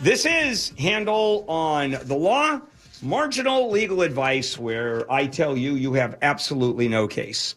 This 0.00 0.26
is 0.26 0.74
Handel 0.78 1.46
on 1.48 1.96
the 2.02 2.14
Law, 2.14 2.60
marginal 3.00 3.70
legal 3.70 4.02
advice 4.02 4.58
where 4.58 5.10
I 5.10 5.26
tell 5.26 5.56
you 5.56 5.74
you 5.74 5.94
have 5.94 6.18
absolutely 6.20 6.86
no 6.86 7.08
case. 7.08 7.54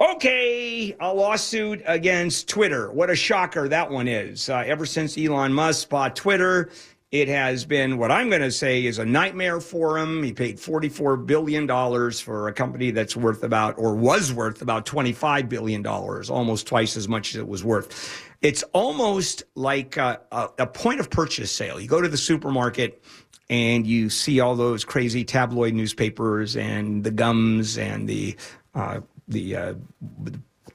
Okay, 0.00 0.96
a 0.98 1.14
lawsuit 1.14 1.80
against 1.86 2.48
Twitter. 2.48 2.90
What 2.90 3.08
a 3.08 3.14
shocker 3.14 3.68
that 3.68 3.88
one 3.88 4.08
is. 4.08 4.48
Uh, 4.48 4.64
ever 4.66 4.84
since 4.84 5.16
Elon 5.16 5.52
Musk 5.52 5.88
bought 5.88 6.16
Twitter, 6.16 6.70
it 7.12 7.28
has 7.28 7.64
been 7.64 7.98
what 7.98 8.10
I'm 8.10 8.30
going 8.30 8.42
to 8.42 8.50
say 8.50 8.84
is 8.84 8.98
a 8.98 9.04
nightmare 9.04 9.60
for 9.60 9.96
him. 9.96 10.24
He 10.24 10.32
paid 10.32 10.56
$44 10.56 11.24
billion 11.24 11.68
for 12.12 12.48
a 12.48 12.52
company 12.52 12.90
that's 12.90 13.16
worth 13.16 13.44
about, 13.44 13.78
or 13.78 13.94
was 13.94 14.32
worth 14.32 14.60
about 14.60 14.86
$25 14.86 15.48
billion, 15.48 15.86
almost 15.86 16.66
twice 16.66 16.96
as 16.96 17.06
much 17.06 17.34
as 17.34 17.40
it 17.40 17.46
was 17.46 17.62
worth. 17.62 18.29
It's 18.42 18.62
almost 18.72 19.44
like 19.54 19.96
a, 19.96 20.20
a, 20.32 20.48
a 20.58 20.66
point 20.66 21.00
of 21.00 21.10
purchase 21.10 21.52
sale. 21.52 21.78
You 21.78 21.88
go 21.88 22.00
to 22.00 22.08
the 22.08 22.16
supermarket 22.16 23.02
and 23.50 23.86
you 23.86 24.08
see 24.08 24.40
all 24.40 24.56
those 24.56 24.84
crazy 24.84 25.24
tabloid 25.24 25.74
newspapers 25.74 26.56
and 26.56 27.04
the 27.04 27.10
gums 27.10 27.76
and 27.76 28.08
the, 28.08 28.36
uh, 28.74 29.00
the, 29.28 29.56
uh, 29.56 29.74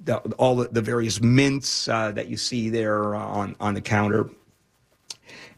the, 0.03 0.17
all 0.38 0.55
the, 0.58 0.81
various 0.81 1.22
mints 1.22 1.88
uh, 1.88 2.12
that 2.12 2.27
you 2.27 2.38
see 2.38 2.70
there 2.70 3.16
on, 3.16 3.55
on 3.59 3.73
the 3.73 3.81
counter 3.81 4.30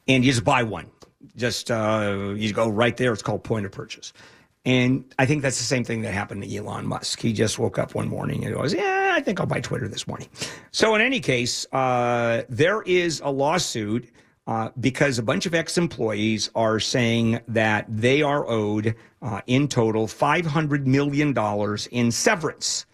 and 0.08 0.23
you 0.23 0.31
just 0.31 0.44
buy 0.44 0.64
one. 0.64 0.89
Just 1.36 1.70
uh, 1.70 2.34
you 2.36 2.53
go 2.53 2.70
right 2.70 2.95
there. 2.98 3.14
It's 3.14 3.22
called 3.22 3.44
point 3.44 3.66
of 3.66 3.72
purchase. 3.72 4.14
And 4.67 5.05
I 5.17 5.26
think 5.26 5.44
that's 5.44 5.59
the 5.59 5.63
same 5.63 5.85
thing 5.85 6.02
that 6.02 6.13
happened 6.13 6.44
to 6.44 6.53
Elon 6.53 6.85
Musk. 6.85 7.21
He 7.21 7.31
just 7.31 7.58
woke 7.58 7.80
up 7.80 7.95
one 7.95 8.09
morning 8.09 8.44
and 8.44 8.53
goes, 8.53 8.73
"Yeah, 8.73 9.13
I 9.16 9.21
think 9.21 9.39
I'll 9.39 9.45
buy 9.45 9.62
Twitter 9.62 9.88
this 9.88 10.05
morning." 10.09 10.27
So 10.71 10.94
in 10.94 10.99
any 10.99 11.21
case, 11.21 11.66
uh, 11.71 12.44
there 12.49 12.81
is 12.81 13.22
a 13.23 13.30
lawsuit 13.30 14.11
uh, 14.45 14.72
because 14.77 15.17
a 15.17 15.23
bunch 15.23 15.45
of 15.45 15.55
ex-employees 15.55 16.52
are 16.53 16.81
saying 16.81 17.39
that 17.48 17.85
they 17.88 18.22
are 18.22 18.45
owed 18.45 18.94
uh, 19.22 19.39
in 19.47 19.69
total 19.69 20.05
five 20.05 20.45
hundred 20.45 20.86
million 20.86 21.31
dollars 21.31 21.88
in 21.88 22.11
severance. 22.11 22.86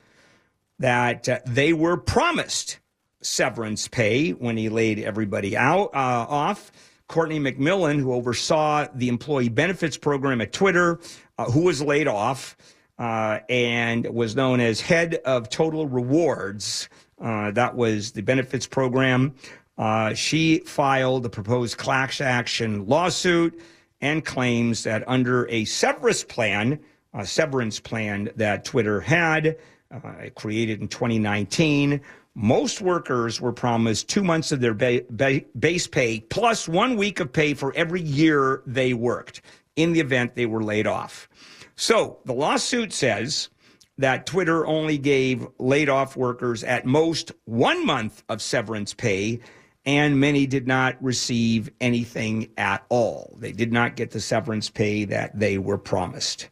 That 0.78 1.28
uh, 1.28 1.40
they 1.48 1.74
were 1.74 1.98
promised 1.98 2.78
severance 3.22 3.88
pay 3.88 4.30
when 4.30 4.58
he 4.58 4.70
laid 4.70 5.00
everybody 5.00 5.58
out 5.58 5.86
uh, 5.96 6.28
off 6.30 6.72
Courtney 7.14 7.40
McMillan, 7.40 8.00
who 8.00 8.12
oversaw 8.12 8.88
the 8.96 9.08
employee 9.08 9.48
benefits 9.48 9.98
program 9.98 10.42
at 10.42 10.52
Twitter, 10.52 11.00
uh, 11.38 11.46
who 11.46 11.62
was 11.62 11.80
laid 11.80 12.08
off 12.08 12.58
uh, 12.98 13.38
and 13.50 14.08
was 14.08 14.36
known 14.36 14.60
as 14.60 14.82
head 14.82 15.22
of 15.24 15.48
total 15.48 15.86
rewards. 15.86 16.90
Uh, 17.22 17.52
that 17.52 17.76
was 17.76 18.14
the 18.14 18.24
benefits 18.24 18.66
program. 18.66 19.36
Uh, 19.78 20.16
she 20.16 20.62
filed 20.62 21.24
a 21.24 21.30
proposed 21.30 21.78
class 21.78 22.20
action 22.20 22.88
lawsuit 22.88 23.62
and 24.02 24.26
claims 24.26 24.82
that 24.82 25.04
under 25.08 25.48
a 25.50 25.66
severance 25.66 26.24
plan, 26.24 26.80
a 27.14 27.28
severance 27.28 27.80
plan 27.80 28.32
that 28.38 28.66
Twitter 28.66 29.00
had 29.00 29.56
uh, 29.92 30.30
created 30.34 30.82
in 30.82 30.88
2019, 30.88 32.02
most 32.36 32.82
workers 32.82 33.40
were 33.40 33.54
promised 33.54 34.10
two 34.10 34.24
months 34.24 34.52
of 34.52 34.60
their 34.60 34.74
ba- 34.74 35.04
ba- 35.10 35.42
base 35.60 35.88
pay 35.88 36.20
plus 36.20 36.68
one 36.68 36.98
week 36.98 37.20
of 37.20 37.32
pay 37.32 37.54
for 37.54 37.74
every 37.76 38.02
year 38.02 38.64
they 38.66 38.94
worked 38.94 39.42
in 39.76 39.94
the 39.94 40.00
event 40.00 40.36
they 40.36 40.46
were 40.46 40.64
laid 40.64 40.88
off. 40.88 41.30
So 41.76 42.20
the 42.26 42.34
lawsuit 42.34 42.94
says 42.94 43.50
that 43.98 44.26
Twitter 44.26 44.66
only 44.66 44.98
gave 44.98 45.48
laid 45.60 45.90
off 45.90 46.16
workers 46.16 46.64
at 46.64 46.86
most 46.86 47.32
one 47.46 47.86
month 47.86 48.24
of 48.30 48.42
severance 48.42 48.94
pay, 48.94 49.40
and 49.86 50.20
many 50.20 50.48
did 50.48 50.68
not 50.68 51.02
receive 51.04 51.70
anything 51.82 52.50
at 52.58 52.84
all. 52.90 53.36
They 53.40 53.52
did 53.52 53.72
not 53.72 53.96
get 53.96 54.12
the 54.12 54.22
severance 54.22 54.70
pay 54.70 55.06
that 55.06 55.38
they 55.38 55.58
were 55.58 55.78
promised. 55.78 56.50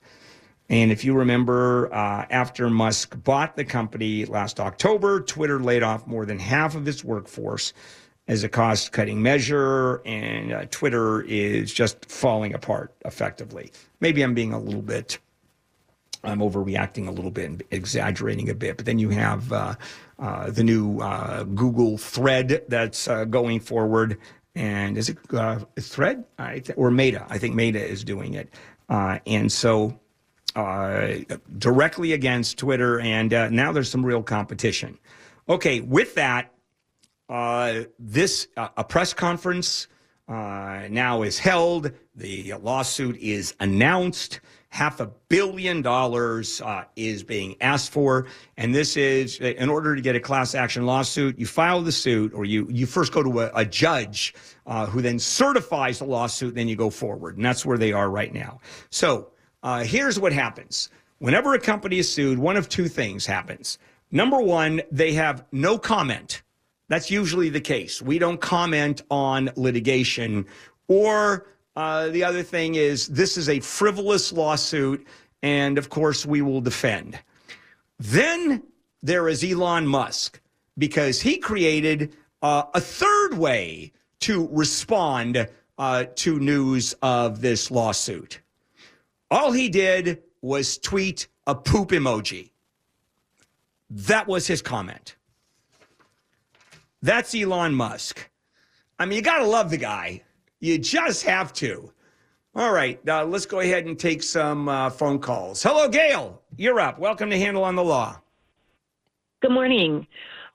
And 0.71 0.89
if 0.89 1.03
you 1.03 1.13
remember, 1.13 1.93
uh, 1.93 2.25
after 2.29 2.69
Musk 2.69 3.21
bought 3.25 3.57
the 3.57 3.65
company 3.65 4.23
last 4.23 4.57
October, 4.57 5.19
Twitter 5.19 5.59
laid 5.59 5.83
off 5.83 6.07
more 6.07 6.25
than 6.25 6.39
half 6.39 6.75
of 6.75 6.87
its 6.87 7.03
workforce 7.03 7.73
as 8.29 8.45
a 8.45 8.49
cost 8.49 8.93
cutting 8.93 9.21
measure, 9.21 10.01
and 10.05 10.53
uh, 10.53 10.65
Twitter 10.71 11.23
is 11.23 11.73
just 11.73 12.09
falling 12.09 12.53
apart 12.53 12.93
effectively. 13.03 13.69
Maybe 13.99 14.21
I'm 14.21 14.33
being 14.33 14.53
a 14.53 14.59
little 14.59 14.81
bit, 14.81 15.19
I'm 16.23 16.39
overreacting 16.39 17.05
a 17.05 17.11
little 17.11 17.31
bit 17.31 17.49
and 17.49 17.63
exaggerating 17.71 18.49
a 18.49 18.55
bit, 18.55 18.77
but 18.77 18.85
then 18.85 18.97
you 18.97 19.09
have 19.09 19.51
uh, 19.51 19.75
uh 20.19 20.51
the 20.51 20.63
new 20.63 21.01
uh, 21.01 21.43
Google 21.43 21.97
thread 21.97 22.63
that's 22.69 23.09
uh, 23.09 23.25
going 23.25 23.59
forward. 23.59 24.17
And 24.55 24.97
is 24.97 25.09
it 25.09 25.17
Thread 25.79 26.23
th- 26.37 26.71
or 26.77 26.91
Meta? 26.91 27.25
I 27.29 27.37
think 27.37 27.55
Meta 27.55 27.85
is 27.85 28.05
doing 28.05 28.35
it. 28.35 28.53
and 28.89 29.51
so 29.51 30.00
uh, 30.55 31.17
directly 31.57 32.13
against 32.13 32.57
Twitter, 32.57 32.99
and 32.99 33.33
uh, 33.33 33.49
now 33.49 33.71
there's 33.71 33.89
some 33.89 34.05
real 34.05 34.23
competition. 34.23 34.97
Okay, 35.47 35.81
with 35.81 36.15
that, 36.15 36.53
uh, 37.29 37.81
this 37.99 38.47
uh, 38.57 38.69
a 38.77 38.83
press 38.83 39.13
conference 39.13 39.87
uh, 40.27 40.87
now 40.89 41.21
is 41.21 41.39
held. 41.39 41.91
The 42.15 42.53
lawsuit 42.61 43.17
is 43.17 43.55
announced. 43.59 44.41
Half 44.69 45.01
a 45.01 45.07
billion 45.27 45.81
dollars 45.81 46.61
is 46.95 47.23
being 47.23 47.57
asked 47.59 47.91
for, 47.91 48.27
and 48.55 48.73
this 48.73 48.95
is 48.95 49.37
in 49.39 49.67
order 49.69 49.97
to 49.97 50.01
get 50.01 50.15
a 50.15 50.19
class 50.21 50.55
action 50.55 50.85
lawsuit. 50.85 51.37
You 51.37 51.45
file 51.45 51.81
the 51.81 51.91
suit, 51.91 52.33
or 52.33 52.45
you 52.45 52.67
you 52.69 52.85
first 52.85 53.11
go 53.11 53.21
to 53.21 53.41
a, 53.41 53.51
a 53.53 53.65
judge 53.65 54.33
who 54.65 55.01
then 55.01 55.19
certifies 55.19 55.99
the 55.99 56.05
lawsuit. 56.05 56.55
Then 56.55 56.69
you 56.69 56.77
go 56.77 56.89
forward, 56.89 57.35
and 57.35 57.45
that's 57.45 57.65
where 57.65 57.77
they 57.77 57.91
are 57.91 58.09
right 58.09 58.33
now. 58.33 58.61
So 58.91 59.31
uh, 59.63 59.83
here's 59.83 60.19
what 60.19 60.33
happens 60.33 60.89
whenever 61.19 61.53
a 61.53 61.59
company 61.59 61.99
is 61.99 62.11
sued, 62.11 62.39
one 62.39 62.57
of 62.57 62.67
two 62.67 62.87
things 62.87 63.25
happens. 63.25 63.77
Number 64.11 64.41
one, 64.41 64.81
they 64.91 65.13
have 65.13 65.45
no 65.51 65.77
comment. 65.77 66.41
That's 66.89 67.09
usually 67.11 67.49
the 67.49 67.61
case. 67.61 68.01
We 68.01 68.19
don't 68.19 68.41
comment 68.41 69.03
on 69.09 69.51
litigation. 69.55 70.45
Or 70.87 71.47
uh, 71.75 72.09
the 72.09 72.23
other 72.23 72.43
thing 72.43 72.75
is, 72.75 73.07
this 73.07 73.37
is 73.37 73.47
a 73.49 73.59
frivolous 73.59 74.33
lawsuit, 74.33 75.07
and 75.41 75.77
of 75.77 75.89
course, 75.89 76.25
we 76.25 76.41
will 76.41 76.59
defend. 76.59 77.17
Then 77.99 78.63
there 79.01 79.29
is 79.29 79.43
Elon 79.43 79.87
Musk, 79.87 80.41
because 80.77 81.21
he 81.21 81.37
created 81.37 82.15
uh, 82.41 82.63
a 82.73 82.81
third 82.81 83.35
way 83.35 83.93
to 84.21 84.49
respond 84.51 85.47
uh, 85.77 86.05
to 86.15 86.39
news 86.39 86.93
of 87.01 87.41
this 87.41 87.71
lawsuit. 87.71 88.41
All 89.31 89.53
he 89.53 89.69
did 89.69 90.21
was 90.41 90.77
tweet 90.77 91.27
a 91.47 91.55
poop 91.55 91.89
emoji. 91.89 92.51
That 93.89 94.27
was 94.27 94.45
his 94.45 94.61
comment. 94.61 95.15
That's 97.01 97.33
Elon 97.33 97.73
Musk. 97.73 98.29
I 98.99 99.05
mean, 99.05 99.15
you 99.15 99.21
got 99.21 99.39
to 99.39 99.45
love 99.45 99.69
the 99.71 99.77
guy. 99.77 100.23
You 100.59 100.77
just 100.77 101.23
have 101.23 101.53
to. 101.53 101.91
All 102.53 102.73
right, 102.73 102.99
uh, 103.07 103.23
let's 103.23 103.45
go 103.45 103.61
ahead 103.61 103.85
and 103.85 103.97
take 103.97 104.21
some 104.21 104.67
uh, 104.67 104.89
phone 104.89 105.17
calls. 105.17 105.63
Hello, 105.63 105.87
Gail. 105.87 106.41
You're 106.57 106.81
up. 106.81 106.99
Welcome 106.99 107.29
to 107.29 107.39
Handel 107.39 107.63
on 107.63 107.77
the 107.77 107.83
Law. 107.83 108.19
Good 109.41 109.51
morning. 109.51 110.05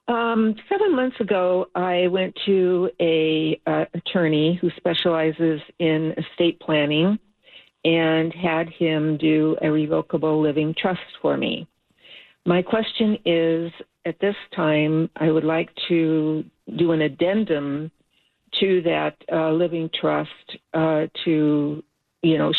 Um, 0.06 0.54
seven 0.68 0.94
months 0.94 1.18
ago, 1.18 1.66
I 1.74 2.08
went 2.08 2.36
to 2.44 2.90
a 3.00 3.58
uh, 3.66 3.86
attorney 3.94 4.58
who 4.60 4.70
specializes 4.76 5.60
in 5.78 6.14
estate 6.18 6.60
planning, 6.60 7.18
and 7.86 8.34
had 8.34 8.68
him 8.68 9.16
do 9.16 9.56
a 9.62 9.70
revocable 9.70 10.42
living 10.42 10.74
trust 10.76 11.00
for 11.22 11.36
me. 11.36 11.68
My 12.44 12.60
question 12.60 13.16
is 13.24 13.70
at 14.04 14.18
this 14.18 14.34
time, 14.54 15.08
I 15.14 15.30
would 15.30 15.44
like 15.44 15.70
to 15.88 16.44
do 16.76 16.92
an 16.92 17.02
addendum 17.02 17.92
to 18.60 18.82
that 18.82 19.16
uh, 19.32 19.52
living 19.52 19.88
trust 20.00 20.58
uh, 20.74 21.06
to, 21.24 21.82
you 22.22 22.38
know, 22.38 22.52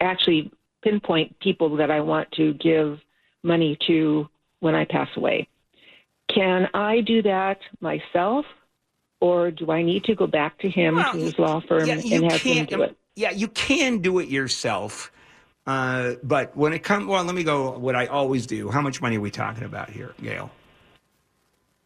actually 0.00 0.50
pinpoint 0.82 1.38
people 1.38 1.76
that 1.76 1.90
I 1.90 2.00
want 2.00 2.30
to 2.32 2.54
give 2.54 2.98
money 3.44 3.78
to 3.86 4.28
when 4.58 4.74
I 4.74 4.84
pass 4.84 5.08
away. 5.16 5.46
Can 6.34 6.68
I 6.74 7.02
do 7.02 7.22
that 7.22 7.58
myself, 7.80 8.44
or 9.20 9.52
do 9.52 9.70
I 9.70 9.82
need 9.82 10.04
to 10.04 10.14
go 10.16 10.26
back 10.26 10.58
to 10.58 10.68
him, 10.68 10.96
well, 10.96 11.12
to 11.12 11.18
his 11.18 11.38
law 11.38 11.60
firm, 11.68 11.86
yeah, 11.86 11.94
and 11.94 12.24
have 12.24 12.40
him 12.40 12.66
do 12.66 12.82
it? 12.82 12.96
Yeah, 13.18 13.32
you 13.32 13.48
can 13.48 13.98
do 13.98 14.20
it 14.20 14.28
yourself. 14.28 15.10
Uh, 15.66 16.14
but 16.22 16.56
when 16.56 16.72
it 16.72 16.84
comes, 16.84 17.06
well, 17.06 17.24
let 17.24 17.34
me 17.34 17.42
go. 17.42 17.76
What 17.76 17.96
I 17.96 18.06
always 18.06 18.46
do. 18.46 18.70
How 18.70 18.80
much 18.80 19.02
money 19.02 19.18
are 19.18 19.20
we 19.20 19.30
talking 19.30 19.64
about 19.64 19.90
here, 19.90 20.14
Gail? 20.22 20.50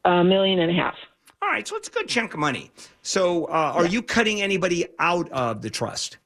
A 0.04 0.22
million 0.22 0.58
and 0.58 0.70
a 0.70 0.74
half. 0.74 0.94
All 1.40 1.48
right, 1.48 1.66
so 1.66 1.74
it's 1.76 1.88
a 1.88 1.90
good 1.90 2.06
chunk 2.06 2.34
of 2.34 2.40
money. 2.40 2.70
So, 3.00 3.46
uh, 3.46 3.72
are 3.74 3.84
yeah. 3.84 3.90
you 3.90 4.02
cutting 4.02 4.42
anybody 4.42 4.86
out 4.98 5.28
of 5.30 5.62
the 5.62 5.70
trust? 5.70 6.18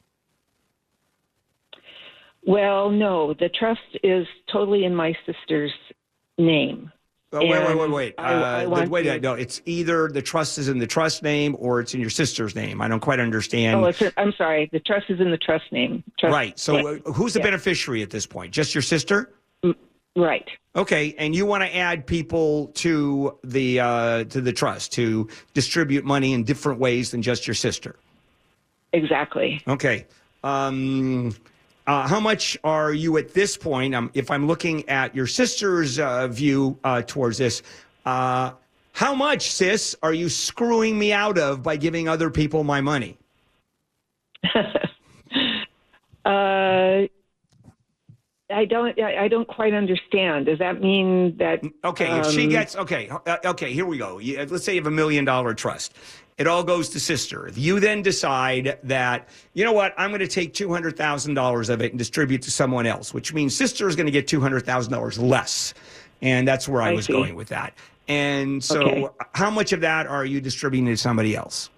Well, 2.44 2.90
no. 2.90 3.32
The 3.32 3.48
trust 3.48 3.80
is 4.02 4.26
totally 4.52 4.84
in 4.84 4.94
my 4.94 5.14
sister's 5.24 5.72
name. 6.36 6.92
Well, 7.40 7.48
wait, 7.48 7.66
wait, 7.66 7.78
wait, 7.78 7.90
wait. 7.90 8.14
I- 8.18 8.32
I 8.32 8.64
uh, 8.64 8.68
want 8.68 8.90
wait, 8.90 9.02
to- 9.04 9.20
no, 9.20 9.34
it's 9.34 9.60
either 9.66 10.08
the 10.08 10.22
trust 10.22 10.58
is 10.58 10.68
in 10.68 10.78
the 10.78 10.86
trust 10.86 11.22
name 11.22 11.56
or 11.58 11.80
it's 11.80 11.94
in 11.94 12.00
your 12.00 12.10
sister's 12.10 12.54
name. 12.54 12.80
I 12.80 12.88
don't 12.88 13.00
quite 13.00 13.20
understand. 13.20 13.80
Oh, 13.80 13.84
it's, 13.86 14.02
I'm 14.16 14.32
sorry. 14.32 14.68
The 14.72 14.80
trust 14.80 15.10
is 15.10 15.20
in 15.20 15.30
the 15.30 15.38
trust 15.38 15.70
name. 15.72 16.02
Trust, 16.18 16.32
right. 16.32 16.58
So, 16.58 16.76
uh, 16.76 17.12
who's 17.12 17.34
the 17.34 17.40
beneficiary 17.40 18.02
at 18.02 18.10
this 18.10 18.26
point? 18.26 18.52
Just 18.52 18.74
your 18.74 18.82
sister? 18.82 19.32
right. 20.16 20.48
Okay, 20.74 21.14
and 21.18 21.34
you 21.34 21.46
want 21.46 21.62
to 21.62 21.74
add 21.74 22.06
people 22.06 22.68
to 22.74 23.38
the 23.44 23.80
uh, 23.80 24.24
to 24.24 24.40
the 24.40 24.52
trust 24.52 24.92
to 24.92 25.28
distribute 25.54 26.04
money 26.04 26.32
in 26.32 26.44
different 26.44 26.80
ways 26.80 27.10
than 27.10 27.22
just 27.22 27.46
your 27.46 27.54
sister. 27.54 27.96
Exactly. 28.92 29.62
Okay. 29.66 30.06
Um, 30.44 31.34
uh, 31.86 32.06
how 32.08 32.20
much 32.20 32.58
are 32.64 32.92
you 32.92 33.16
at 33.18 33.32
this 33.34 33.56
point? 33.56 33.94
Um, 33.94 34.10
if 34.14 34.30
I'm 34.30 34.46
looking 34.46 34.88
at 34.88 35.14
your 35.14 35.26
sister's 35.26 35.98
uh, 35.98 36.28
view 36.28 36.78
uh, 36.84 37.02
towards 37.02 37.38
this, 37.38 37.62
uh, 38.04 38.52
how 38.92 39.14
much, 39.14 39.50
sis, 39.50 39.94
are 40.02 40.14
you 40.14 40.28
screwing 40.28 40.98
me 40.98 41.12
out 41.12 41.38
of 41.38 41.62
by 41.62 41.76
giving 41.76 42.08
other 42.08 42.30
people 42.30 42.64
my 42.64 42.80
money? 42.80 43.18
Uh, 46.24 47.06
I 48.50 48.64
don't. 48.64 48.98
I 49.00 49.24
I 49.24 49.28
don't 49.28 49.46
quite 49.46 49.72
understand. 49.74 50.46
Does 50.46 50.58
that 50.58 50.80
mean 50.80 51.36
that? 51.36 51.62
Okay, 51.84 52.18
if 52.18 52.32
she 52.32 52.44
Um, 52.44 52.50
gets 52.50 52.74
okay, 52.74 53.08
uh, 53.08 53.36
okay, 53.44 53.72
here 53.72 53.86
we 53.86 53.96
go. 53.98 54.20
Let's 54.20 54.64
say 54.64 54.74
you 54.74 54.80
have 54.80 54.88
a 54.88 54.90
million 54.90 55.24
dollar 55.24 55.54
trust. 55.54 55.94
It 56.38 56.46
all 56.46 56.62
goes 56.62 56.90
to 56.90 57.00
sister. 57.00 57.46
If 57.46 57.56
you 57.56 57.80
then 57.80 58.02
decide 58.02 58.78
that 58.82 59.28
you 59.54 59.64
know 59.64 59.72
what, 59.72 59.94
I'm 59.96 60.10
going 60.10 60.20
to 60.20 60.26
take 60.28 60.52
two 60.52 60.70
hundred 60.70 60.94
thousand 60.96 61.32
dollars 61.34 61.70
of 61.70 61.80
it 61.80 61.92
and 61.92 61.98
distribute 61.98 62.42
to 62.42 62.50
someone 62.50 62.86
else, 62.86 63.14
which 63.14 63.32
means 63.32 63.56
sister 63.56 63.88
is 63.88 63.96
going 63.96 64.06
to 64.06 64.12
get 64.12 64.28
two 64.28 64.40
hundred 64.40 64.66
thousand 64.66 64.92
dollars 64.92 65.18
less, 65.18 65.72
and 66.20 66.46
that's 66.46 66.68
where 66.68 66.82
I, 66.82 66.90
I 66.90 66.94
was 66.94 67.06
see. 67.06 67.14
going 67.14 67.36
with 67.36 67.48
that. 67.48 67.72
And 68.08 68.62
so, 68.62 68.86
Okay. 68.86 69.08
how 69.32 69.50
much 69.50 69.72
of 69.72 69.80
that 69.80 70.06
are 70.06 70.26
you 70.26 70.40
distributing 70.42 70.86
to 70.86 70.96
somebody 70.96 71.34
else? 71.34 71.70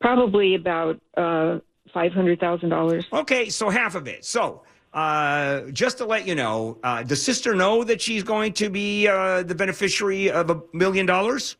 Probably 0.00 0.54
about 0.54 0.98
uh, 1.14 1.58
five 1.92 2.12
hundred 2.12 2.40
thousand 2.40 2.70
dollars. 2.70 3.04
Okay, 3.12 3.50
so 3.50 3.68
half 3.68 3.96
of 3.96 4.08
it. 4.08 4.24
So, 4.24 4.62
uh, 4.94 5.60
just 5.72 5.98
to 5.98 6.06
let 6.06 6.26
you 6.26 6.34
know, 6.34 6.78
uh, 6.82 7.02
does 7.02 7.22
sister 7.22 7.54
know 7.54 7.84
that 7.84 8.00
she's 8.00 8.22
going 8.22 8.54
to 8.54 8.70
be 8.70 9.06
uh, 9.08 9.42
the 9.42 9.54
beneficiary 9.54 10.30
of 10.30 10.48
a 10.48 10.62
million 10.72 11.04
dollars? 11.04 11.56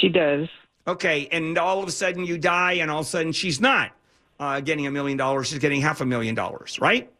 She 0.00 0.08
does. 0.08 0.48
Okay, 0.86 1.28
and 1.30 1.58
all 1.58 1.82
of 1.82 1.88
a 1.88 1.92
sudden 1.92 2.24
you 2.24 2.38
die, 2.38 2.74
and 2.74 2.90
all 2.90 3.00
of 3.00 3.06
a 3.06 3.08
sudden 3.08 3.32
she's 3.32 3.60
not 3.60 3.92
uh, 4.40 4.60
getting 4.60 4.86
a 4.86 4.90
million 4.90 5.18
dollars; 5.18 5.48
she's 5.48 5.58
getting 5.58 5.80
half 5.80 6.00
a 6.00 6.06
million 6.06 6.34
dollars, 6.34 6.78
right? 6.80 7.10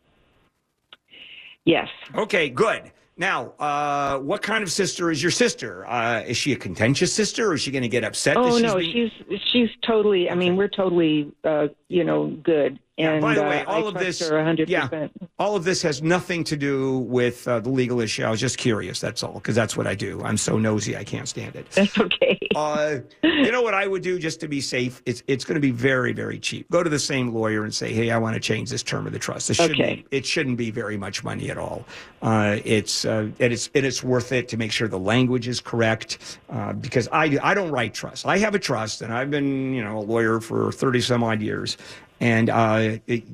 Yes. 1.64 1.88
Okay, 2.14 2.48
good. 2.48 2.90
Now, 3.18 3.52
uh, 3.58 4.18
what 4.18 4.42
kind 4.42 4.62
of 4.62 4.70
sister 4.70 5.10
is 5.10 5.20
your 5.22 5.32
sister? 5.32 5.86
Uh, 5.86 6.20
is 6.20 6.36
she 6.36 6.52
a 6.52 6.56
contentious 6.56 7.12
sister, 7.12 7.50
or 7.50 7.54
is 7.54 7.60
she 7.60 7.70
going 7.70 7.82
to 7.82 7.88
get 7.88 8.04
upset? 8.04 8.36
Oh 8.38 8.54
she's 8.54 8.62
no, 8.62 8.76
being- 8.76 9.10
she's 9.28 9.40
she's 9.52 9.68
totally. 9.86 10.30
I 10.30 10.34
mean, 10.34 10.56
we're 10.56 10.68
totally, 10.68 11.32
uh, 11.44 11.66
you 11.88 12.04
know, 12.04 12.28
good. 12.42 12.78
Yeah, 12.98 13.20
by 13.20 13.34
the 13.34 13.42
way, 13.42 13.64
uh, 13.64 13.70
all 13.72 13.84
I 13.84 13.88
of 13.88 13.94
this- 13.94 14.20
yeah. 14.66 15.08
all 15.38 15.54
of 15.54 15.62
this 15.64 15.82
has 15.82 16.02
nothing 16.02 16.42
to 16.44 16.56
do 16.56 16.98
with 16.98 17.46
uh, 17.46 17.60
the 17.60 17.68
legal 17.70 18.00
issue. 18.00 18.24
I 18.24 18.30
was 18.30 18.40
just 18.40 18.58
curious. 18.58 18.98
That's 19.00 19.22
all, 19.22 19.34
because 19.34 19.54
that's 19.54 19.76
what 19.76 19.86
I 19.86 19.94
do. 19.94 20.20
I'm 20.24 20.36
so 20.36 20.58
nosy, 20.58 20.96
I 20.96 21.04
can't 21.04 21.28
stand 21.28 21.54
it. 21.54 21.70
That's 21.70 21.96
okay. 21.98 22.38
Uh, 22.56 22.96
you 23.22 23.52
know 23.52 23.62
what 23.62 23.74
I 23.74 23.86
would 23.86 24.02
do 24.02 24.18
just 24.18 24.40
to 24.40 24.48
be 24.48 24.60
safe? 24.60 25.00
It's 25.06 25.22
it's 25.28 25.44
going 25.44 25.54
to 25.54 25.60
be 25.60 25.70
very 25.70 26.12
very 26.12 26.40
cheap. 26.40 26.68
Go 26.72 26.82
to 26.82 26.90
the 26.90 26.98
same 26.98 27.32
lawyer 27.32 27.62
and 27.62 27.72
say, 27.72 27.92
"Hey, 27.92 28.10
I 28.10 28.18
want 28.18 28.34
to 28.34 28.40
change 28.40 28.68
this 28.68 28.82
term 28.82 29.06
of 29.06 29.12
the 29.12 29.18
trust." 29.20 29.46
This 29.46 29.58
shouldn't 29.58 29.78
Okay. 29.80 29.94
be, 30.10 30.16
it 30.16 30.26
shouldn't 30.26 30.56
be 30.56 30.72
very 30.72 30.96
much 30.96 31.22
money 31.22 31.50
at 31.50 31.58
all. 31.58 31.84
Uh, 32.20 32.56
it's 32.64 33.04
uh, 33.04 33.28
and 33.38 33.52
it's 33.52 33.70
and 33.76 33.86
it's 33.86 34.02
worth 34.02 34.32
it 34.32 34.48
to 34.48 34.56
make 34.56 34.72
sure 34.72 34.88
the 34.88 34.98
language 34.98 35.46
is 35.46 35.60
correct 35.60 36.38
uh, 36.50 36.72
because 36.72 37.06
I 37.12 37.38
I 37.44 37.54
don't 37.54 37.70
write 37.70 37.94
trusts. 37.94 38.26
I 38.26 38.38
have 38.38 38.56
a 38.56 38.58
trust, 38.58 39.02
and 39.02 39.12
I've 39.14 39.30
been 39.30 39.72
you 39.72 39.84
know 39.84 39.98
a 39.98 40.00
lawyer 40.02 40.40
for 40.40 40.72
thirty 40.72 41.00
some 41.00 41.22
odd 41.22 41.40
years, 41.40 41.76
and 42.20 42.50
uh, 42.50 42.98
it, 43.06 43.24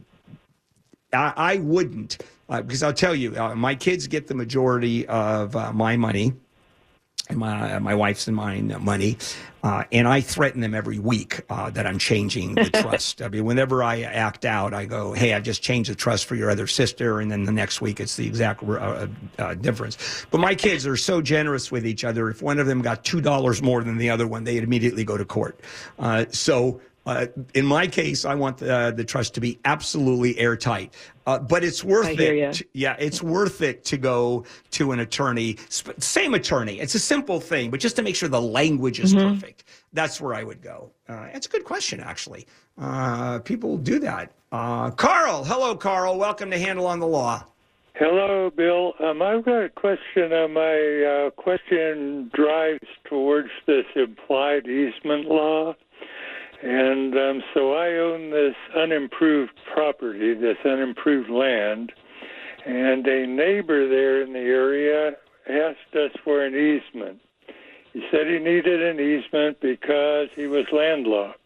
I, 1.12 1.32
I 1.36 1.56
wouldn't 1.58 2.18
uh, 2.48 2.62
because 2.62 2.82
I'll 2.82 2.92
tell 2.92 3.14
you, 3.14 3.36
uh, 3.36 3.54
my 3.54 3.74
kids 3.74 4.06
get 4.06 4.26
the 4.26 4.34
majority 4.34 5.06
of 5.06 5.56
uh, 5.56 5.72
my 5.72 5.96
money 5.96 6.34
and 7.30 7.38
my 7.38 7.78
my 7.78 7.94
wife's 7.94 8.26
and 8.28 8.36
mine 8.36 8.70
uh, 8.70 8.78
money, 8.78 9.16
uh, 9.62 9.84
and 9.90 10.06
I 10.06 10.20
threaten 10.20 10.60
them 10.60 10.74
every 10.74 10.98
week 10.98 11.40
uh, 11.48 11.70
that 11.70 11.86
I'm 11.86 11.98
changing 11.98 12.54
the 12.54 12.68
trust. 12.82 13.22
I 13.22 13.28
mean, 13.28 13.46
whenever 13.46 13.82
I 13.82 14.02
act 14.02 14.44
out, 14.44 14.74
I 14.74 14.84
go, 14.84 15.14
"Hey, 15.14 15.32
I've 15.32 15.42
just 15.42 15.62
changed 15.62 15.90
the 15.90 15.94
trust 15.94 16.26
for 16.26 16.34
your 16.34 16.50
other 16.50 16.66
sister," 16.66 17.20
and 17.20 17.30
then 17.30 17.44
the 17.44 17.52
next 17.52 17.80
week 17.80 17.98
it's 17.98 18.16
the 18.16 18.26
exact 18.26 18.62
uh, 18.62 19.06
uh, 19.38 19.54
difference. 19.54 20.26
But 20.30 20.38
my 20.38 20.54
kids 20.54 20.86
are 20.86 20.98
so 20.98 21.22
generous 21.22 21.72
with 21.72 21.86
each 21.86 22.04
other. 22.04 22.28
If 22.28 22.42
one 22.42 22.58
of 22.58 22.66
them 22.66 22.82
got 22.82 23.04
two 23.04 23.22
dollars 23.22 23.62
more 23.62 23.82
than 23.82 23.96
the 23.96 24.10
other 24.10 24.26
one, 24.26 24.44
they 24.44 24.58
immediately 24.58 25.04
go 25.04 25.16
to 25.16 25.24
court. 25.24 25.58
Uh, 25.98 26.26
so. 26.30 26.80
Uh, 27.06 27.26
in 27.54 27.66
my 27.66 27.86
case, 27.86 28.24
I 28.24 28.34
want 28.34 28.58
the, 28.58 28.92
the 28.96 29.04
trust 29.04 29.34
to 29.34 29.40
be 29.40 29.58
absolutely 29.66 30.38
airtight, 30.38 30.94
uh, 31.26 31.38
but 31.38 31.62
it's 31.62 31.84
worth 31.84 32.06
I 32.06 32.10
it. 32.12 32.52
to- 32.54 32.66
yeah, 32.72 32.96
it's 32.98 33.22
worth 33.22 33.60
it 33.60 33.84
to 33.86 33.98
go 33.98 34.44
to 34.72 34.92
an 34.92 35.00
attorney, 35.00 35.56
sp- 35.68 36.00
same 36.00 36.32
attorney. 36.34 36.80
It's 36.80 36.94
a 36.94 36.98
simple 36.98 37.40
thing, 37.40 37.70
but 37.70 37.78
just 37.80 37.96
to 37.96 38.02
make 38.02 38.16
sure 38.16 38.28
the 38.28 38.40
language 38.40 39.00
is 39.00 39.14
Mm-hmm. 39.14 39.34
perfect. 39.34 39.64
That's 39.92 40.20
where 40.20 40.34
I 40.34 40.44
would 40.44 40.62
go. 40.62 40.90
Uh, 41.08 41.28
it's 41.34 41.46
a 41.46 41.50
good 41.50 41.64
question, 41.64 42.00
actually. 42.00 42.46
Uh, 42.80 43.38
people 43.40 43.76
do 43.76 43.98
that. 44.00 44.32
Uh, 44.50 44.90
Carl, 44.90 45.44
hello, 45.44 45.76
Carl. 45.76 46.18
Welcome 46.18 46.50
to 46.52 46.58
Handel 46.58 46.86
on 46.86 47.00
the 47.00 47.06
Law. 47.06 47.44
Hello, 47.96 48.50
Bill. 48.50 48.94
Um, 48.98 49.22
I've 49.22 49.44
got 49.44 49.62
a 49.62 49.68
question. 49.68 50.32
Uh, 50.32 50.48
my 50.48 51.26
uh, 51.26 51.30
question 51.30 52.28
drives 52.34 52.88
towards 53.04 53.50
this 53.66 53.84
implied 53.94 54.66
easement 54.66 55.26
law. 55.28 55.76
And 56.64 57.14
um, 57.14 57.42
so 57.52 57.74
I 57.74 57.88
own 57.98 58.30
this 58.30 58.54
unimproved 58.74 59.52
property, 59.74 60.32
this 60.32 60.56
unimproved 60.64 61.28
land, 61.28 61.92
and 62.64 63.06
a 63.06 63.26
neighbor 63.26 63.86
there 63.86 64.22
in 64.22 64.32
the 64.32 64.38
area 64.38 65.10
asked 65.46 65.94
us 65.94 66.10
for 66.24 66.42
an 66.42 66.54
easement. 66.54 67.20
He 67.92 68.02
said 68.10 68.28
he 68.28 68.38
needed 68.38 68.82
an 68.82 68.98
easement 68.98 69.60
because 69.60 70.28
he 70.34 70.46
was 70.46 70.64
landlocked. 70.72 71.38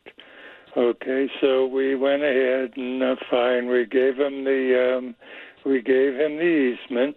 Okay, 0.77 1.29
so 1.41 1.67
we 1.67 1.97
went 1.97 2.23
ahead 2.23 2.75
and 2.77 3.03
uh, 3.03 3.17
fine. 3.29 3.67
We 3.67 3.87
gave 3.87 4.21
him 4.21 4.45
the 4.45 4.99
um, 4.99 5.17
we 5.67 5.83
gave 5.83 6.15
him 6.15 6.37
the 6.37 6.77
easement, 6.85 7.17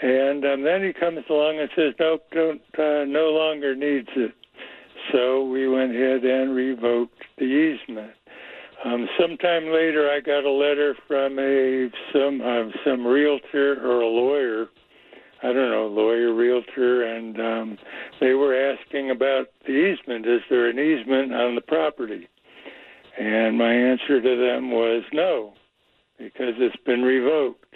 and 0.00 0.42
um, 0.46 0.62
then 0.62 0.82
he 0.82 0.94
comes 0.94 1.22
along 1.28 1.58
and 1.60 1.68
says, 1.76 1.92
"Nope, 2.00 2.24
don't 2.32 2.62
uh, 2.78 3.04
no 3.04 3.28
longer 3.28 3.76
needs 3.76 4.08
it." 4.16 4.32
So 5.12 5.44
we 5.44 5.68
went 5.68 5.94
ahead 5.94 6.24
and 6.24 6.54
revoked 6.54 7.22
the 7.38 7.44
easement. 7.44 8.12
Um, 8.84 9.06
sometime 9.20 9.66
later, 9.66 10.10
I 10.10 10.20
got 10.20 10.44
a 10.44 10.50
letter 10.50 10.94
from 11.06 11.38
a 11.38 11.90
some 12.12 12.40
uh, 12.40 12.70
some 12.84 13.06
realtor 13.06 13.78
or 13.84 14.00
a 14.00 14.06
lawyer. 14.06 14.68
I 15.42 15.52
don't 15.52 15.70
know, 15.70 15.86
lawyer, 15.86 16.34
realtor, 16.34 17.04
and 17.04 17.40
um, 17.40 17.78
they 18.20 18.34
were 18.34 18.54
asking 18.54 19.10
about 19.10 19.46
the 19.66 19.72
easement. 19.72 20.26
Is 20.26 20.42
there 20.50 20.68
an 20.68 20.78
easement 20.78 21.32
on 21.32 21.54
the 21.54 21.62
property? 21.62 22.28
And 23.18 23.56
my 23.56 23.72
answer 23.72 24.20
to 24.20 24.36
them 24.36 24.70
was 24.70 25.02
no, 25.12 25.54
because 26.18 26.54
it's 26.58 26.76
been 26.84 27.02
revoked. 27.02 27.74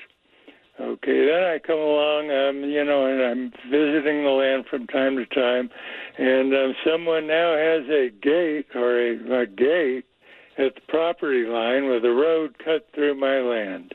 Okay, 0.80 1.26
then 1.26 1.44
I 1.44 1.60
come 1.64 1.78
along, 1.78 2.30
um, 2.32 2.68
you 2.68 2.84
know, 2.84 3.06
and 3.06 3.22
I'm 3.22 3.52
visiting 3.70 4.24
the 4.24 4.30
land 4.30 4.64
from 4.68 4.88
time 4.88 5.16
to 5.16 5.26
time, 5.26 5.70
and 6.18 6.52
um, 6.52 6.74
someone 6.84 7.28
now 7.28 7.56
has 7.56 7.88
a 7.88 8.10
gate 8.10 8.66
or 8.74 8.98
a, 8.98 9.42
a 9.42 9.46
gate 9.46 10.04
at 10.58 10.74
the 10.74 10.80
property 10.88 11.44
line 11.44 11.88
with 11.88 12.04
a 12.04 12.10
road 12.10 12.56
cut 12.64 12.88
through 12.92 13.14
my 13.14 13.38
land. 13.38 13.94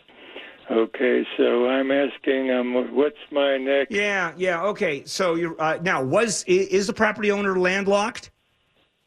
Okay, 0.71 1.25
so 1.35 1.67
I'm 1.67 1.91
asking, 1.91 2.51
um, 2.51 2.95
what's 2.95 3.17
my 3.31 3.57
next? 3.57 3.91
Yeah, 3.91 4.33
yeah, 4.37 4.63
okay. 4.65 5.03
So 5.05 5.35
you're 5.35 5.59
uh, 5.59 5.79
now 5.81 6.03
was 6.03 6.43
is 6.43 6.87
the 6.87 6.93
property 6.93 7.31
owner 7.31 7.59
landlocked? 7.59 8.31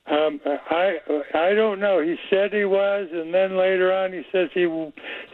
Um, 0.07 0.41
I 0.45 0.99
I 1.33 1.55
don't 1.55 1.79
know. 1.79 2.01
He 2.01 2.17
said 2.29 2.53
he 2.53 2.65
was, 2.65 3.09
and 3.13 3.33
then 3.33 3.57
later 3.57 3.93
on 3.93 4.13
he 4.13 4.23
says 4.33 4.51
he 4.53 4.65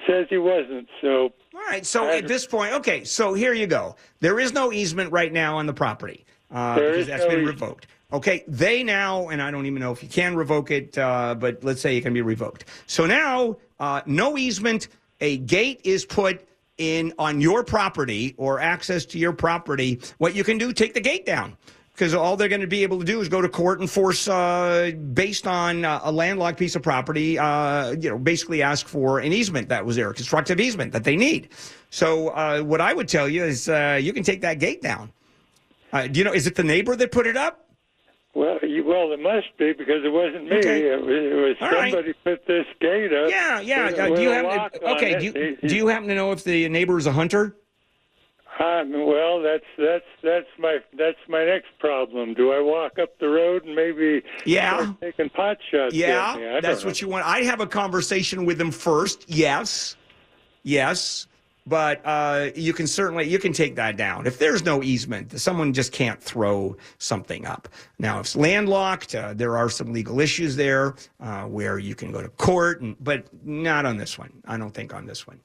says 0.07 0.27
he 0.29 0.37
wasn't. 0.37 0.89
So 1.01 1.33
All 1.55 1.61
right. 1.69 1.87
So 1.87 2.05
I- 2.05 2.19
at 2.19 2.29
this 2.29 2.47
point, 2.47 2.75
okay. 2.75 3.05
So 3.05 3.33
here 3.33 3.55
you 3.55 3.67
go. 3.67 3.97
There 4.21 4.39
is 4.39 4.53
no 4.53 4.73
easement 4.73 5.11
right 5.11 5.33
now 5.33 5.57
on 5.57 5.67
the 5.67 5.73
property 5.73 6.27
uh, 6.51 6.75
because 6.75 7.07
that's 7.07 7.23
no 7.23 7.31
been 7.31 7.41
easement. 7.41 7.61
revoked. 7.61 7.87
Okay. 8.13 8.45
They 8.47 8.83
now, 8.83 9.29
and 9.29 9.41
I 9.41 9.51
don't 9.51 9.65
even 9.65 9.81
know 9.81 9.93
if 9.93 10.03
you 10.03 10.09
can 10.09 10.37
revoke 10.37 10.71
it, 10.71 10.97
uh, 10.99 11.35
but 11.35 11.65
let's 11.65 11.81
say 11.81 11.97
it 11.97 12.03
can 12.03 12.13
be 12.13 12.23
revoked. 12.23 12.67
So 12.87 13.07
now, 13.07 13.57
uh, 13.81 14.03
no 14.05 14.37
easement. 14.37 14.89
A 15.21 15.39
gate 15.39 15.81
is 15.83 16.05
put 16.05 16.47
in 16.77 17.13
on 17.19 17.41
your 17.41 17.65
property 17.65 18.35
or 18.37 18.61
access 18.61 19.05
to 19.07 19.19
your 19.19 19.33
property. 19.33 19.99
What 20.19 20.35
you 20.35 20.45
can 20.45 20.59
do, 20.59 20.73
take 20.73 20.95
the 20.95 21.01
gate 21.01 21.27
down. 21.27 21.57
Because 21.99 22.15
all 22.15 22.37
they're 22.37 22.49
going 22.49 22.61
to 22.61 22.69
be 22.69 22.85
able 22.85 23.01
to 23.01 23.05
do 23.05 23.21
is 23.21 23.29
go 23.29 23.41
to 23.41 23.49
court 23.49 23.81
and 23.81 23.91
force, 23.91 24.29
uh, 24.29 24.93
based 25.15 25.49
on 25.49 25.85
uh, 25.85 26.01
a 26.05 26.13
landlocked 26.13 26.57
piece 26.57 26.77
of 26.77 26.83
property, 26.83 27.37
uh, 27.37 27.91
you 27.91 28.09
know, 28.09 28.17
basically 28.17 28.63
ask 28.63 28.87
for 28.87 29.19
an 29.19 29.33
easement 29.33 29.69
that 29.69 29.85
was 29.85 29.97
there, 29.97 30.09
a 30.09 30.15
constructive 30.15 30.61
easement 30.61 30.93
that 30.93 31.03
they 31.03 31.17
need. 31.17 31.49
So 31.91 32.29
uh, 32.29 32.61
what 32.61 32.81
I 32.81 32.95
would 32.95 33.09
tell 33.09 33.29
you 33.29 33.43
is 33.43 33.69
uh, 33.69 33.99
you 34.01 34.13
can 34.13 34.23
take 34.23 34.43
that 34.43 34.61
gate 34.61 34.81
down. 34.81 35.11
Uh, 35.93 36.07
do 36.07 36.21
you 36.21 36.25
know? 36.25 36.33
Is 36.33 36.47
it 36.47 36.55
the 36.55 36.63
neighbor 36.63 36.95
that 36.95 37.11
put 37.11 37.27
it 37.27 37.37
up? 37.37 37.67
Well, 38.35 38.59
you, 38.63 38.85
well, 38.85 39.11
it 39.11 39.21
must 39.21 39.57
be 39.59 39.73
because 39.73 40.05
it 40.05 40.13
wasn't 40.13 40.45
me. 40.45 40.59
Okay. 40.59 40.93
It 40.93 41.01
was, 41.01 41.09
it 41.09 41.35
was 41.35 41.57
All 41.61 41.71
right. 41.71 41.93
somebody 41.93 42.13
put 42.25 42.47
this 42.47 42.67
gate 42.81 43.13
up. 43.13 43.31
Yeah, 43.31 43.59
yeah. 43.61 43.91
Do 43.91 44.23
you 44.23 44.31
have? 44.31 44.71
Okay. 44.83 45.19
Do 45.19 45.25
you, 45.25 45.57
do 45.69 45.75
you 45.75 45.89
happen 45.89 46.09
to 46.09 46.15
know 46.15 46.31
if 46.31 46.45
the 46.45 46.69
neighbor 46.69 46.99
is 46.99 47.07
a 47.07 47.13
hunter? 47.13 47.57
Um, 48.59 48.93
well, 49.07 49.41
that's 49.41 49.65
that's 49.79 50.05
that's 50.23 50.49
my 50.59 50.79
that's 50.97 51.19
my 51.29 51.45
next 51.45 51.69
problem. 51.79 52.35
Do 52.35 52.53
I 52.53 52.61
walk 52.61 52.99
up 52.99 53.19
the 53.21 53.29
road 53.29 53.65
and 53.65 53.75
maybe 53.77 54.23
Yeah. 54.45 54.79
start 54.83 55.01
taking 55.01 55.31
pot 55.31 55.59
shots? 55.71 55.95
Yeah? 55.95 56.59
That's 56.61 56.81
don't 56.81 56.87
what 56.87 57.01
you 57.01 57.09
want. 57.09 57.25
I 57.25 57.43
have 57.43 57.61
a 57.61 57.67
conversation 57.67 58.45
with 58.45 58.59
them 58.59 58.73
first. 58.73 59.25
Yes, 59.29 59.97
yes, 60.65 61.29
but 61.69 62.01
uh, 62.05 62.49
you 62.57 62.73
can 62.73 62.89
certainly 62.89 63.29
you 63.29 63.39
can 63.39 63.53
take 63.53 63.77
that 63.77 63.97
down 63.97 64.27
if 64.27 64.41
there's 64.41 64.65
no 64.65 64.83
easement. 64.83 65.39
Someone 65.41 65.73
just 65.73 65.93
can't 65.93 66.21
throw 66.21 66.77
something 66.99 67.47
up. 67.47 67.69
Now, 68.01 68.19
if 68.19 68.27
it's 68.27 68.37
landlocked, 68.37 69.15
uh, 69.15 69.35
there 69.35 69.57
are 69.57 69.69
some 69.71 69.93
legal 69.93 70.19
issues 70.19 70.57
there 70.57 70.97
uh, 71.21 71.45
where 71.45 71.79
you 71.79 71.95
can 71.95 72.11
go 72.11 72.23
to 72.23 72.29
court, 72.31 72.81
and, 72.81 72.97
but 73.05 73.25
not 73.45 73.87
on 73.87 73.99
this 73.99 74.19
one. 74.19 74.33
I 74.47 74.57
don't 74.57 74.73
think 74.75 74.93
on 74.93 75.07
this 75.07 75.29
one. 75.29 75.39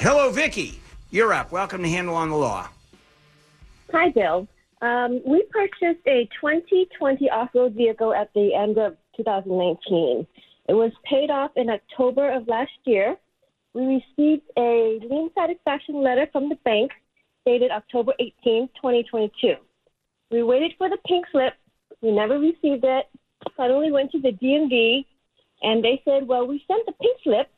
Hello, 0.00 0.30
Vicky. 0.30 0.80
You're 1.10 1.32
up. 1.32 1.52
Welcome 1.52 1.84
to 1.84 1.88
Handel 1.88 2.16
on 2.16 2.30
the 2.30 2.36
Law. 2.36 2.68
Hi, 3.92 4.10
Bill. 4.10 4.48
Um, 4.82 5.22
we 5.24 5.44
purchased 5.50 6.04
a 6.04 6.28
2020 6.40 7.30
off-road 7.30 7.74
vehicle 7.74 8.12
at 8.12 8.34
the 8.34 8.52
end 8.52 8.76
of 8.76 8.96
2019. 9.16 10.26
It 10.68 10.72
was 10.72 10.90
paid 11.04 11.30
off 11.30 11.52
in 11.54 11.70
October 11.70 12.32
of 12.32 12.48
last 12.48 12.72
year. 12.84 13.16
We 13.72 14.02
received 14.18 14.42
a 14.58 14.98
lien 15.08 15.30
satisfaction 15.32 16.02
letter 16.02 16.26
from 16.32 16.48
the 16.48 16.56
bank 16.64 16.90
dated 17.46 17.70
October 17.70 18.12
18, 18.18 18.66
2022. 18.74 19.54
We 20.32 20.42
waited 20.42 20.72
for 20.76 20.90
the 20.90 20.98
pink 21.06 21.26
slip. 21.30 21.54
We 22.02 22.10
never 22.10 22.40
received 22.40 22.84
it. 22.84 23.06
Suddenly 23.56 23.92
went 23.92 24.10
to 24.10 24.20
the 24.20 24.32
DMV, 24.32 25.06
and 25.62 25.84
they 25.84 26.02
said, 26.04 26.26
"Well, 26.26 26.48
we 26.48 26.64
sent 26.66 26.84
the 26.84 26.92
pink 26.92 27.16
slip 27.22 27.48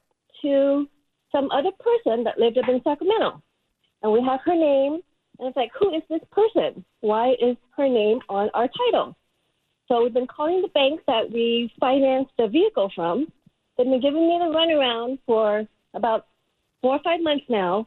to 0.43 0.87
some 1.33 1.51
other 1.51 1.71
person 1.79 2.25
that 2.25 2.39
lived 2.39 2.59
up 2.59 2.69
in 2.69 2.81
Sacramento, 2.83 3.43
and 4.03 4.13
we 4.13 4.23
have 4.23 4.41
her 4.45 4.55
name 4.55 5.01
and 5.39 5.49
it's 5.49 5.57
like, 5.57 5.71
who 5.79 5.95
is 5.95 6.03
this 6.11 6.21
person? 6.33 6.85
Why 7.01 7.35
is 7.41 7.57
her 7.77 7.89
name 7.89 8.21
on 8.29 8.51
our 8.55 8.69
title? 8.69 9.17
So 9.87 10.03
we've 10.03 10.13
been 10.13 10.27
calling 10.27 10.63
the 10.63 10.69
bank 10.69 11.01
that 11.07 11.31
we 11.31 11.73
financed 11.79 12.33
the 12.37 12.49
vehicle 12.49 12.91
from. 12.95 13.33
They've 13.77 13.87
been 13.87 14.01
giving 14.01 14.27
me 14.29 14.39
the 14.39 14.53
runaround 14.53 15.19
for 15.27 15.67
about 15.95 16.27
four 16.83 16.97
or 16.97 17.01
five 17.05 17.21
months 17.23 17.45
now. 17.49 17.85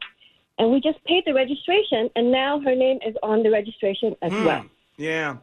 And 0.58 0.70
we 0.70 0.80
just 0.80 1.02
paid 1.04 1.24
the 1.26 1.34
registration, 1.34 2.10
and 2.16 2.30
now 2.30 2.60
her 2.60 2.74
name 2.74 2.98
is 3.06 3.14
on 3.22 3.42
the 3.42 3.50
registration 3.50 4.16
as 4.22 4.32
Hmm. 4.32 4.44
well. 4.44 4.64
Yeah. 4.96 5.36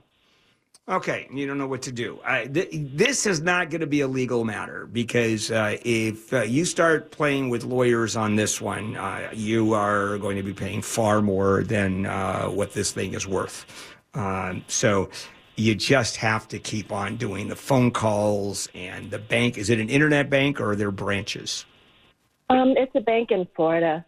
Okay, 0.90 1.28
you 1.32 1.46
don't 1.46 1.60
know 1.60 1.68
what 1.68 1.84
to 1.84 1.92
do. 1.92 2.20
I, 2.26 2.46
th- 2.46 2.70
this 2.74 3.28
is 3.28 3.42
not 3.42 3.70
going 3.70 3.82
to 3.82 3.88
be 3.88 4.02
a 4.02 4.08
legal 4.08 4.44
matter 4.44 4.88
because 4.88 5.52
uh, 5.52 5.78
if 5.86 6.34
uh, 6.34 6.42
you 6.42 6.66
start 6.66 7.12
playing 7.12 7.50
with 7.50 7.64
lawyers 7.64 8.16
on 8.16 8.36
this 8.36 8.60
one, 8.60 8.98
uh, 8.98 9.30
you 9.32 9.76
are 9.76 10.18
going 10.18 10.36
to 10.38 10.42
be 10.42 10.52
paying 10.52 10.82
far 10.82 11.22
more 11.22 11.64
than 11.64 12.08
uh, 12.08 12.48
what 12.48 12.74
this 12.74 12.92
thing 12.92 13.14
is 13.14 13.28
worth. 13.28 13.68
Um, 14.16 14.64
so 14.68 15.12
you 15.58 15.76
just 15.76 16.16
have 16.16 16.48
to 16.48 16.58
keep 16.58 16.92
on 16.92 17.18
doing 17.18 17.50
the 17.50 17.56
phone 17.56 17.92
calls 17.92 18.68
and 18.74 19.12
the 19.12 19.20
bank. 19.20 19.60
Is 19.60 19.70
it 19.70 19.80
an 19.80 19.90
internet 19.90 20.28
bank 20.28 20.60
or 20.60 20.72
are 20.72 20.76
there 20.76 20.90
branches? 20.90 21.68
Um, 22.50 22.74
it's 22.78 22.96
a 22.96 23.02
bank 23.02 23.30
in 23.30 23.48
Florida. 23.56 24.04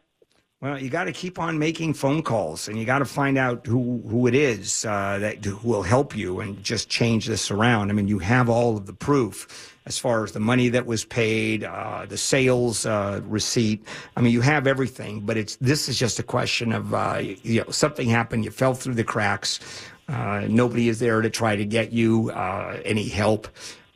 Well, 0.62 0.80
you 0.80 0.92
got 0.92 1.06
to 1.06 1.12
keep 1.12 1.40
on 1.40 1.58
making 1.58 1.96
phone 1.96 2.22
calls, 2.22 2.68
and 2.68 2.78
you 2.78 2.86
got 2.86 3.00
to 3.00 3.06
find 3.06 3.36
out 3.36 3.66
who 3.66 4.04
who 4.08 4.28
it 4.28 4.36
is 4.36 4.86
uh, 4.86 5.18
that 5.18 5.44
who 5.44 5.68
will 5.68 5.82
help 5.82 6.16
you 6.16 6.40
and 6.40 6.64
just 6.64 6.88
change 6.88 7.26
this 7.26 7.50
around. 7.50 7.90
I 7.90 7.94
mean, 7.94 8.08
you 8.08 8.20
have 8.20 8.48
all 8.48 8.78
of 8.78 8.86
the 8.86 8.94
proof 8.94 9.76
as 9.88 9.98
far 9.98 10.24
as 10.24 10.34
the 10.34 10.40
money 10.40 10.70
that 10.70 10.86
was 10.86 11.04
paid, 11.04 11.64
uh, 11.64 12.06
the 12.08 12.18
sales 12.18 12.86
uh, 12.86 13.22
receipt. 13.24 13.84
I 14.16 14.22
mean, 14.22 14.34
you 14.34 14.42
have 14.42 14.68
everything, 14.68 15.22
but 15.22 15.36
it's 15.36 15.56
this 15.56 15.90
is 15.90 15.98
just 15.98 16.20
a 16.20 16.24
question 16.24 16.74
of 16.74 16.94
uh, 16.94 17.24
you 17.24 17.62
know 17.62 17.72
something 17.72 18.08
happened, 18.08 18.46
you 18.46 18.52
fell 18.52 18.76
through 18.76 18.94
the 18.94 19.04
cracks. 19.04 19.60
Uh, 20.08 20.46
nobody 20.48 20.90
is 20.90 21.00
there 21.00 21.22
to 21.22 21.30
try 21.32 21.56
to 21.56 21.66
get 21.66 21.92
you 21.92 22.30
uh, 22.36 22.80
any 22.86 23.08
help, 23.08 23.48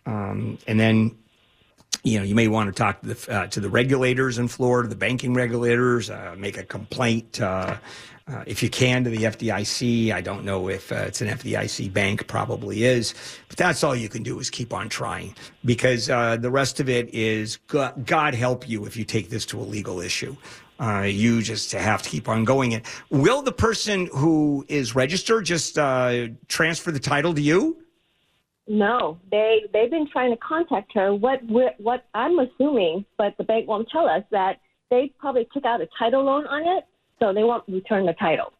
um, 0.07 0.57
and 0.65 0.79
then 0.79 1.15
you 2.03 2.19
know, 2.19 2.25
you 2.25 2.35
may 2.35 2.47
want 2.47 2.67
to 2.67 2.73
talk 2.73 3.01
to 3.01 3.13
the 3.13 3.31
uh, 3.33 3.47
to 3.47 3.59
the 3.59 3.69
regulators 3.69 4.37
in 4.37 4.47
Florida, 4.47 4.87
the 4.87 4.95
banking 4.95 5.33
regulators, 5.33 6.09
uh, 6.09 6.35
make 6.37 6.57
a 6.57 6.63
complaint 6.63 7.41
uh, 7.41 7.77
uh, 8.27 8.43
if 8.47 8.63
you 8.63 8.69
can 8.69 9.03
to 9.03 9.09
the 9.09 9.23
FDIC. 9.23 10.11
I 10.11 10.21
don't 10.21 10.43
know 10.43 10.69
if 10.69 10.91
uh, 10.91 10.95
it's 11.07 11.21
an 11.21 11.27
FDIC 11.27 11.93
bank, 11.93 12.27
probably 12.27 12.83
is, 12.83 13.13
but 13.47 13.57
that's 13.57 13.83
all 13.83 13.95
you 13.95 14.09
can 14.09 14.23
do 14.23 14.39
is 14.39 14.49
keep 14.49 14.73
on 14.73 14.89
trying 14.89 15.35
because 15.63 16.09
uh, 16.09 16.37
the 16.37 16.49
rest 16.49 16.79
of 16.79 16.89
it 16.89 17.13
is 17.13 17.57
God, 17.67 18.05
God 18.05 18.33
help 18.33 18.67
you 18.67 18.85
if 18.85 18.97
you 18.97 19.03
take 19.03 19.29
this 19.29 19.45
to 19.47 19.59
a 19.59 19.63
legal 19.63 20.01
issue. 20.01 20.35
Uh, 20.77 21.03
you 21.03 21.41
just 21.41 21.71
have 21.71 22.01
to 22.01 22.09
keep 22.09 22.27
on 22.27 22.43
going. 22.43 22.73
And 22.73 22.83
will 23.09 23.41
the 23.41 23.53
person 23.53 24.07
who 24.07 24.65
is 24.67 24.93
registered 24.93 25.45
just 25.45 25.77
uh, 25.77 26.27
transfer 26.49 26.91
the 26.91 26.99
title 26.99 27.33
to 27.33 27.41
you? 27.41 27.84
No, 28.67 29.19
they 29.29 29.65
they've 29.73 29.91
been 29.91 30.07
trying 30.11 30.31
to 30.31 30.37
contact 30.37 30.91
her. 30.95 31.13
What 31.13 31.39
what 31.43 32.05
I'm 32.13 32.39
assuming, 32.39 33.05
but 33.17 33.35
the 33.37 33.43
bank 33.43 33.67
won't 33.67 33.87
tell 33.89 34.07
us 34.07 34.23
that 34.31 34.59
they 34.89 35.13
probably 35.19 35.47
took 35.53 35.65
out 35.65 35.81
a 35.81 35.87
title 35.99 36.23
loan 36.23 36.47
on 36.47 36.61
it, 36.77 36.85
so 37.19 37.33
they 37.33 37.43
won't 37.43 37.63
return 37.67 38.05
the 38.05 38.13
title. 38.13 38.53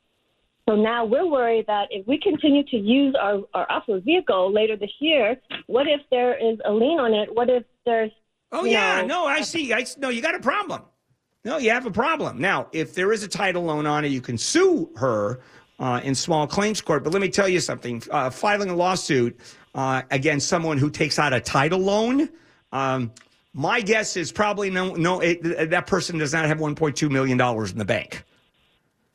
So 0.68 0.76
now 0.76 1.06
we're 1.06 1.28
worried 1.28 1.66
that 1.68 1.88
if 1.92 2.08
we 2.08 2.20
continue 2.20 2.64
to 2.66 2.78
use 2.78 3.16
our 3.20 3.42
our 3.54 3.72
off-road 3.72 4.04
vehicle 4.04 4.52
later 4.54 4.78
this 4.78 4.94
year, 5.00 5.38
what 5.68 5.88
if 5.88 6.02
there 6.12 6.36
is 6.38 6.60
a 6.66 6.72
lien 6.72 7.00
on 7.00 7.14
it? 7.14 7.34
What 7.34 7.50
if 7.50 7.64
there's 7.86 8.12
Oh 8.52 8.64
yeah, 8.64 9.02
know, 9.02 9.08
no, 9.08 9.26
I 9.26 9.42
see. 9.42 9.74
I 9.74 9.86
no, 9.98 10.10
you 10.10 10.22
got 10.22 10.36
a 10.36 10.40
problem. 10.40 10.84
No, 11.44 11.58
you 11.58 11.70
have 11.72 11.86
a 11.86 11.92
problem. 11.92 12.40
Now, 12.40 12.68
if 12.72 12.96
there 12.96 13.12
is 13.12 13.24
a 13.24 13.28
title 13.28 13.64
loan 13.64 13.86
on 13.86 14.06
it, 14.06 14.10
you 14.10 14.22
can 14.22 14.38
sue 14.38 14.90
her 14.96 15.42
uh, 15.80 16.02
in 16.04 16.16
small 16.16 16.48
claims 16.48 16.82
court. 16.82 17.04
But 17.04 17.14
let 17.14 17.22
me 17.22 17.30
tell 17.30 17.50
you 17.50 17.60
something: 17.60 18.02
uh, 18.12 18.30
filing 18.30 18.70
a 18.70 18.76
lawsuit 18.76 19.40
uh, 19.74 20.02
against 20.12 20.48
someone 20.48 20.78
who 20.78 20.90
takes 20.90 21.20
out 21.20 21.34
a 21.34 21.40
title 21.40 21.80
loan. 21.80 22.30
Um, 22.72 23.12
my 23.54 23.80
guess 23.82 24.18
is 24.18 24.32
probably 24.32 24.70
no, 24.70 24.94
no. 24.96 25.22
It, 25.22 25.70
that 25.70 25.88
person 25.88 26.18
does 26.18 26.34
not 26.34 26.46
have 26.46 26.58
1.2 26.58 27.10
million 27.10 27.38
dollars 27.38 27.72
in 27.72 27.78
the 27.78 27.86
bank. 27.86 28.24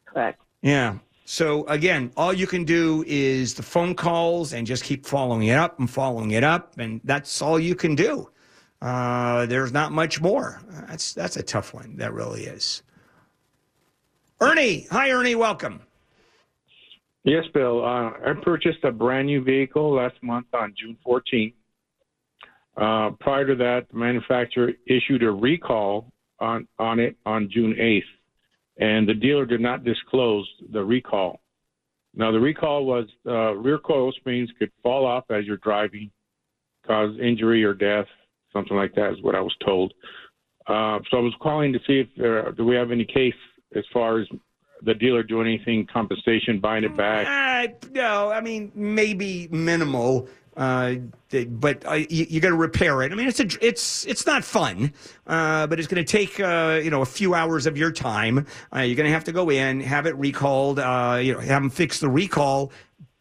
correct? 0.07 0.41
Yeah. 0.63 0.99
So 1.27 1.65
again, 1.67 2.11
all 2.17 2.33
you 2.33 2.47
can 2.47 2.65
do 2.65 3.05
is 3.07 3.55
the 3.55 3.63
phone 3.63 3.95
calls 3.95 4.53
and 4.53 4.67
just 4.67 4.83
keep 4.83 5.07
following 5.07 5.47
it 5.47 5.57
up 5.57 5.79
and 5.79 5.89
following 5.89 6.33
it 6.33 6.43
up, 6.43 6.77
and 6.79 7.01
that's 7.05 7.41
all 7.41 7.61
you 7.61 7.75
can 7.77 7.95
do. 7.95 8.29
Uh, 8.83 9.47
there's 9.47 9.73
not 9.73 9.93
much 9.93 10.21
more. 10.21 10.61
That's 10.89 11.13
that's 11.13 11.37
a 11.37 11.43
tough 11.43 11.73
one. 11.75 11.97
That 11.99 12.13
really 12.15 12.45
is. 12.45 12.83
Ernie, 14.41 14.87
hi 14.91 15.11
Ernie, 15.11 15.35
welcome. 15.35 15.83
Yes, 17.25 17.45
Bill. 17.53 17.85
Uh, 17.85 18.11
I 18.11 18.33
purchased 18.43 18.83
a 18.85 18.91
brand 18.91 19.27
new 19.27 19.45
vehicle 19.45 19.95
last 19.95 20.17
month 20.23 20.47
on 20.55 20.75
June 20.79 20.97
14th. 21.07 21.55
Uh, 22.77 23.15
prior 23.21 23.47
to 23.47 23.55
that, 23.57 23.87
the 23.91 23.99
manufacturer 23.99 24.71
issued 24.87 25.23
a 25.23 25.31
recall 25.31 26.13
on, 26.39 26.67
on 26.79 26.99
it 26.99 27.17
on 27.27 27.51
June 27.53 27.75
8th, 27.79 28.03
and 28.79 29.07
the 29.07 29.13
dealer 29.13 29.45
did 29.45 29.61
not 29.61 29.85
disclose 29.85 30.49
the 30.73 30.83
recall. 30.83 31.41
Now, 32.15 32.33
the 32.33 32.41
recall 32.41 32.87
was 32.87 33.07
uh, 33.27 33.55
rear 33.55 33.79
coil 33.79 34.13
springs 34.13 34.49
could 34.59 34.73
fall 34.83 35.05
off 35.05 35.25
as 35.31 35.45
you're 35.45 35.59
driving, 35.59 36.11
cause 36.87 37.15
injury 37.23 37.63
or 37.63 37.75
death, 37.75 38.07
something 38.53 38.77
like 38.77 38.95
that 38.95 39.13
is 39.13 39.23
what 39.23 39.35
I 39.35 39.41
was 39.41 39.55
told. 39.65 39.93
Uh, 40.67 40.99
so 41.11 41.19
I 41.19 41.21
was 41.21 41.35
calling 41.43 41.73
to 41.73 41.79
see 41.81 42.01
if 42.01 42.09
there, 42.17 42.51
do 42.53 42.65
we 42.65 42.77
have 42.77 42.91
any 42.91 43.05
case 43.05 43.35
as 43.77 43.85
far 43.93 44.21
as 44.21 44.27
the 44.83 44.95
dealer 44.95 45.23
doing 45.23 45.47
anything 45.47 45.87
compensation, 45.87 46.61
buying 46.61 46.85
it 46.85 46.97
back. 46.97 47.27
Uh, 47.27 47.73
no, 47.93 48.31
I 48.31 48.41
mean 48.41 48.73
maybe 48.75 49.49
minimal, 49.51 50.29
uh, 50.57 50.95
but 51.49 51.87
uh, 51.87 51.95
you, 51.95 52.27
you 52.29 52.41
got 52.41 52.51
to 52.51 52.57
repair 52.57 53.03
it. 53.03 53.13
I 53.13 53.15
mean 53.15 53.29
it's 53.29 53.41
a 53.41 53.47
it's 53.61 54.07
it's 54.07 54.27
not 54.27 54.45
fun, 54.45 54.93
uh, 55.27 55.67
but 55.67 55.79
it's 55.79 55.89
going 55.89 56.05
to 56.05 56.11
take 56.11 56.41
uh, 56.41 56.81
you 56.83 56.91
know 56.91 57.03
a 57.03 57.07
few 57.07 57.35
hours 57.35 57.67
of 57.67 57.77
your 57.77 57.93
time. 57.93 58.47
Uh, 58.75 58.81
you're 58.81 58.97
going 58.97 59.09
to 59.09 59.13
have 59.13 59.25
to 59.25 59.33
go 59.33 59.51
in, 59.51 59.81
have 59.81 60.07
it 60.07 60.17
recalled, 60.17 60.79
uh, 60.79 61.19
you 61.23 61.35
know, 61.35 61.41
have 61.41 61.63
them 61.63 61.71
fix 61.71 62.01
the 62.01 62.09
recall, 62.09 62.73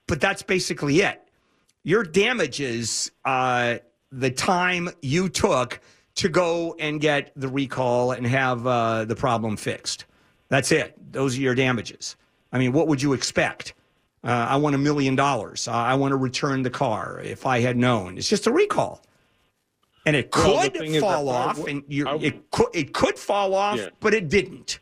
but 0.07 0.21
that's 0.21 0.41
basically 0.41 1.01
it. 1.01 1.21
Your 1.83 2.03
damages, 2.03 3.11
the 3.23 4.31
time 4.35 4.89
you 5.01 5.29
took 5.29 5.79
to 6.15 6.29
go 6.29 6.75
and 6.79 6.99
get 6.99 7.31
the 7.35 7.47
recall 7.47 8.11
and 8.11 8.25
have 8.27 8.63
the 9.07 9.15
problem 9.15 9.55
fixed. 9.55 10.05
That's 10.49 10.71
it. 10.71 10.95
Those 11.11 11.37
are 11.37 11.41
your 11.41 11.55
damages. 11.55 12.15
I 12.51 12.57
mean, 12.57 12.73
what 12.73 12.87
would 12.87 13.01
you 13.01 13.13
expect? 13.13 13.73
Uh, 14.23 14.27
I 14.49 14.57
want 14.57 14.75
a 14.75 14.79
million 14.79 15.15
dollars. 15.15 15.67
I 15.67 15.93
want 15.95 16.11
to 16.11 16.17
return 16.17 16.63
the 16.63 16.69
car 16.69 17.21
if 17.23 17.45
I 17.45 17.59
had 17.61 17.77
known. 17.77 18.17
It's 18.17 18.27
just 18.27 18.47
a 18.47 18.51
recall. 18.51 19.01
And 20.05 20.15
it 20.15 20.31
could 20.31 20.75
is 20.81 20.99
fall 21.01 21.29
I 21.29 21.33
off, 21.35 21.57
w- 21.57 21.67
and 21.77 21.83
you, 21.87 22.07
I- 22.07 22.15
it 22.15 22.49
could 22.51 22.67
it 22.73 22.93
could 22.93 23.17
fall 23.19 23.53
off, 23.53 23.77
Yeah. 23.77 23.89
but 23.99 24.13
it 24.13 24.27
didn't. 24.29 24.79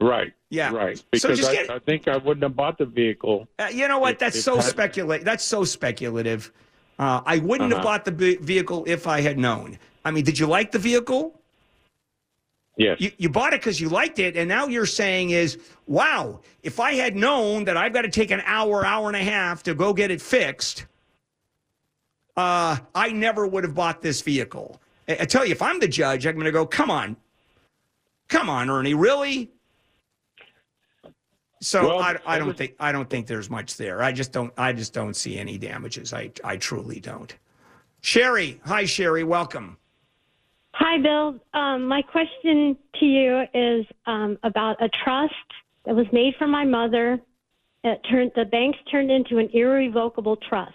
Right. 0.00 0.32
Yeah. 0.50 0.72
Right. 0.72 1.02
Because 1.10 1.38
just 1.38 1.50
I, 1.50 1.54
get- 1.54 1.70
I 1.70 1.78
think 1.78 2.08
I 2.08 2.16
wouldn't 2.16 2.42
have 2.42 2.56
bought 2.56 2.78
the 2.78 2.84
vehicle. 2.86 3.48
Uh, 3.58 3.68
you 3.72 3.86
know 3.88 3.98
what? 3.98 4.12
It- 4.14 4.18
That's 4.18 4.36
it 4.36 4.42
so 4.42 4.60
speculative. 4.60 5.24
That's 5.24 5.44
so 5.44 5.64
speculative. 5.64 6.52
Uh, 6.98 7.20
I 7.24 7.38
wouldn't 7.38 7.70
have 7.70 7.80
Uh-huh. 7.80 7.88
bought 7.88 8.04
the 8.04 8.10
ve- 8.10 8.36
vehicle 8.36 8.84
if 8.86 9.06
I 9.06 9.20
had 9.20 9.38
known. 9.38 9.78
I 10.04 10.10
mean, 10.10 10.24
did 10.24 10.38
you 10.38 10.46
like 10.46 10.72
the 10.72 10.78
vehicle? 10.78 11.38
Yes. 12.76 13.00
You, 13.00 13.10
you 13.16 13.28
bought 13.30 13.54
it 13.54 13.60
because 13.60 13.80
you 13.80 13.88
liked 13.88 14.18
it, 14.18 14.36
and 14.36 14.48
now 14.48 14.66
you're 14.66 14.84
saying 14.86 15.30
is, 15.30 15.58
wow, 15.86 16.40
if 16.62 16.78
I 16.78 16.92
had 16.94 17.16
known 17.16 17.64
that 17.64 17.76
I've 17.76 17.92
got 17.94 18.02
to 18.02 18.10
take 18.10 18.30
an 18.30 18.42
hour, 18.44 18.84
hour 18.84 19.06
and 19.08 19.16
a 19.16 19.22
half 19.24 19.62
to 19.62 19.74
go 19.74 19.94
get 19.94 20.10
it 20.10 20.20
fixed, 20.20 20.84
uh, 22.36 22.76
I 22.94 23.08
never 23.12 23.46
would 23.46 23.64
have 23.64 23.74
bought 23.74 24.02
this 24.02 24.20
vehicle. 24.20 24.78
I, 25.08 25.12
I 25.20 25.24
tell 25.24 25.44
you, 25.46 25.52
if 25.52 25.62
I'm 25.62 25.80
the 25.80 25.88
judge, 25.88 26.26
I'm 26.26 26.34
going 26.34 26.44
to 26.44 26.52
go, 26.52 26.66
come 26.66 26.90
on, 26.90 27.16
come 28.28 28.50
on, 28.50 28.68
Ernie, 28.68 28.92
really? 28.92 29.50
So 31.62 31.88
Well, 31.88 31.98
I, 32.00 32.18
I 32.26 32.38
don't 32.38 32.48
was- 32.48 32.56
think 32.58 32.74
I 32.78 32.92
don't 32.92 33.08
think 33.08 33.26
there's 33.26 33.48
much 33.48 33.78
there. 33.78 34.02
I 34.02 34.12
just 34.12 34.30
don't 34.30 34.52
I 34.58 34.74
just 34.74 34.92
don't 34.92 35.14
see 35.16 35.38
any 35.38 35.56
damages. 35.56 36.12
I 36.12 36.30
I 36.44 36.58
truly 36.58 37.00
don't. 37.00 37.34
Sherry, 38.02 38.60
hi 38.66 38.84
Sherry, 38.84 39.24
welcome. 39.24 39.78
Hi, 40.88 40.98
Bill. 40.98 41.34
Um, 41.52 41.88
my 41.88 42.00
question 42.00 42.76
to 43.00 43.04
you 43.04 43.42
is 43.52 43.84
um, 44.06 44.38
about 44.44 44.80
a 44.80 44.88
trust 44.88 45.34
that 45.84 45.96
was 45.96 46.06
made 46.12 46.36
for 46.38 46.46
my 46.46 46.64
mother. 46.64 47.20
It 47.82 48.00
turned 48.08 48.30
the 48.36 48.44
banks 48.44 48.78
turned 48.88 49.10
into 49.10 49.38
an 49.38 49.50
irrevocable 49.52 50.36
trust. 50.36 50.74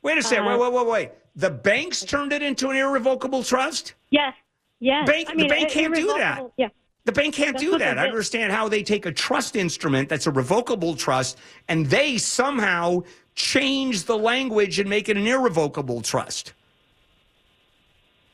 Wait 0.00 0.16
a 0.16 0.22
second. 0.22 0.46
Uh, 0.46 0.56
wait, 0.56 0.72
wait, 0.72 0.72
wait, 0.72 0.86
wait. 0.86 1.10
The 1.36 1.50
banks 1.50 2.02
turned 2.06 2.32
it 2.32 2.42
into 2.42 2.70
an 2.70 2.78
irrevocable 2.78 3.42
trust? 3.42 3.92
Yes, 4.08 4.32
yes. 4.80 5.06
Bank- 5.06 5.28
I 5.28 5.34
the 5.34 5.46
bank 5.46 5.68
can't 5.68 5.94
do 5.94 6.06
that. 6.06 6.50
Yeah. 6.56 6.68
The 7.04 7.12
bank 7.12 7.34
can't 7.34 7.52
That's 7.52 7.62
do 7.62 7.76
that. 7.76 7.98
I 7.98 8.06
understand 8.06 8.50
how 8.50 8.70
they 8.70 8.82
take 8.82 9.04
a 9.04 9.12
trust 9.12 9.56
instrument 9.56 10.08
that's 10.08 10.26
a 10.26 10.30
revocable 10.30 10.96
trust 10.96 11.38
and 11.68 11.84
they 11.84 12.16
somehow 12.16 13.02
change 13.34 14.04
the 14.04 14.16
language 14.16 14.78
and 14.78 14.88
make 14.88 15.10
it 15.10 15.18
an 15.18 15.26
irrevocable 15.26 16.00
trust. 16.00 16.54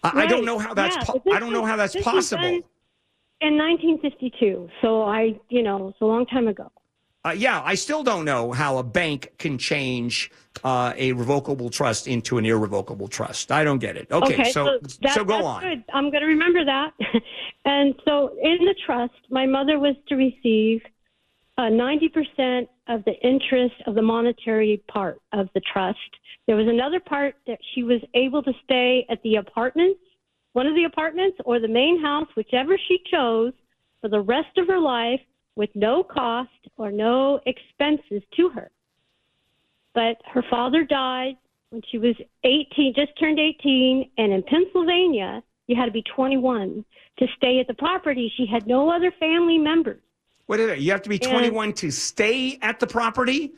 I, 0.02 0.22
I 0.22 0.26
don't 0.26 0.44
know 0.44 0.58
how 0.58 0.74
that's 0.74 0.96
Yeah, 0.96 1.04
po- 1.04 1.22
I 1.32 1.38
don't 1.38 1.52
know 1.52 1.64
how 1.64 1.76
that's 1.76 1.96
possible. 2.02 2.60
In 3.42 3.56
1952, 3.56 4.68
so 4.82 5.02
I, 5.02 5.38
you 5.48 5.62
know, 5.62 5.88
it's 5.88 6.00
a 6.00 6.04
long 6.04 6.26
time 6.26 6.46
ago. 6.48 6.70
Uh, 7.24 7.30
yeah, 7.36 7.60
I 7.62 7.74
still 7.74 8.02
don't 8.02 8.24
know 8.24 8.52
how 8.52 8.78
a 8.78 8.82
bank 8.82 9.32
can 9.38 9.58
change 9.58 10.30
uh, 10.64 10.94
a 10.96 11.12
revocable 11.12 11.68
trust 11.68 12.06
into 12.08 12.38
an 12.38 12.46
irrevocable 12.46 13.08
trust. 13.08 13.52
I 13.52 13.62
don't 13.62 13.78
get 13.78 13.96
it. 13.96 14.10
Okay, 14.10 14.50
so 14.52 14.78
that- 15.02 15.12
so 15.14 15.24
go 15.24 15.34
that's 15.34 15.46
on. 15.46 15.60
Good. 15.62 15.84
I'm 15.92 16.10
going 16.10 16.22
to 16.22 16.26
remember 16.28 16.64
that. 16.64 16.92
and 17.66 17.94
so 18.06 18.34
in 18.42 18.58
the 18.64 18.74
trust, 18.86 19.12
my 19.30 19.46
mother 19.46 19.78
was 19.78 19.96
to 20.08 20.16
receive 20.16 20.82
uh, 21.60 21.64
90% 21.64 22.66
of 22.88 23.04
the 23.04 23.12
interest 23.22 23.74
of 23.86 23.94
the 23.94 24.02
monetary 24.02 24.82
part 24.88 25.20
of 25.32 25.48
the 25.54 25.60
trust. 25.72 25.98
There 26.46 26.56
was 26.56 26.66
another 26.66 27.00
part 27.00 27.34
that 27.46 27.58
she 27.74 27.82
was 27.82 28.00
able 28.14 28.42
to 28.42 28.52
stay 28.64 29.06
at 29.10 29.22
the 29.22 29.36
apartments, 29.36 30.00
one 30.54 30.66
of 30.66 30.74
the 30.74 30.84
apartments, 30.84 31.36
or 31.44 31.60
the 31.60 31.68
main 31.68 32.00
house, 32.02 32.28
whichever 32.34 32.78
she 32.88 32.98
chose, 33.10 33.52
for 34.00 34.08
the 34.08 34.20
rest 34.20 34.56
of 34.56 34.68
her 34.68 34.78
life 34.78 35.20
with 35.54 35.68
no 35.74 36.02
cost 36.02 36.48
or 36.78 36.90
no 36.90 37.40
expenses 37.44 38.22
to 38.36 38.48
her. 38.48 38.70
But 39.94 40.16
her 40.32 40.42
father 40.48 40.84
died 40.84 41.36
when 41.68 41.82
she 41.90 41.98
was 41.98 42.16
18, 42.42 42.94
just 42.96 43.18
turned 43.18 43.38
18, 43.38 44.10
and 44.16 44.32
in 44.32 44.42
Pennsylvania, 44.44 45.42
you 45.66 45.76
had 45.76 45.86
to 45.86 45.92
be 45.92 46.04
21 46.16 46.86
to 47.18 47.26
stay 47.36 47.60
at 47.60 47.66
the 47.66 47.74
property. 47.74 48.32
She 48.36 48.46
had 48.46 48.66
no 48.66 48.90
other 48.90 49.12
family 49.20 49.58
members. 49.58 50.00
What 50.50 50.58
is 50.58 50.68
it? 50.68 50.78
You 50.80 50.90
have 50.90 51.02
to 51.02 51.08
be 51.08 51.20
And- 51.22 51.30
21 51.30 51.72
to 51.74 51.92
stay 51.92 52.58
at 52.60 52.80
the 52.80 52.86
property? 52.88 53.52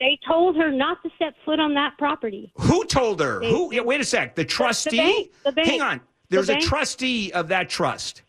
They 0.00 0.18
told 0.26 0.56
her 0.56 0.72
not 0.72 1.00
to 1.04 1.10
set 1.16 1.34
foot 1.44 1.60
on 1.60 1.74
that 1.74 1.96
property. 1.96 2.50
Who 2.56 2.84
told 2.86 3.20
her? 3.20 3.38
They- 3.38 3.50
Who? 3.50 3.72
Yeah, 3.72 3.82
wait 3.82 4.00
a 4.00 4.04
sec. 4.04 4.34
The 4.34 4.44
trustee? 4.44 4.96
bank, 4.96 5.30
the 5.44 5.52
bank, 5.52 5.68
Hang 5.68 5.80
on. 5.80 6.00
There's 6.30 6.48
a 6.50 6.58
trustee 6.58 7.30
of 7.30 7.46
that 7.48 7.68
trust. 7.70 8.22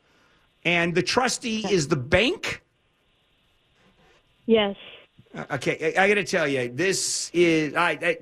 And 0.66 0.94
the 0.94 1.02
trustee 1.02 1.66
is 1.68 1.88
the 1.88 1.96
bank? 1.96 2.62
Yes. 4.46 4.76
Uh, 5.36 5.46
Okay, 5.54 5.96
I, 5.98 6.04
I 6.04 6.08
got 6.08 6.16
to 6.16 6.24
tell 6.24 6.48
you, 6.48 6.70
this 6.72 7.32
is 7.34 7.74
I, 7.74 7.90
I 7.90 8.18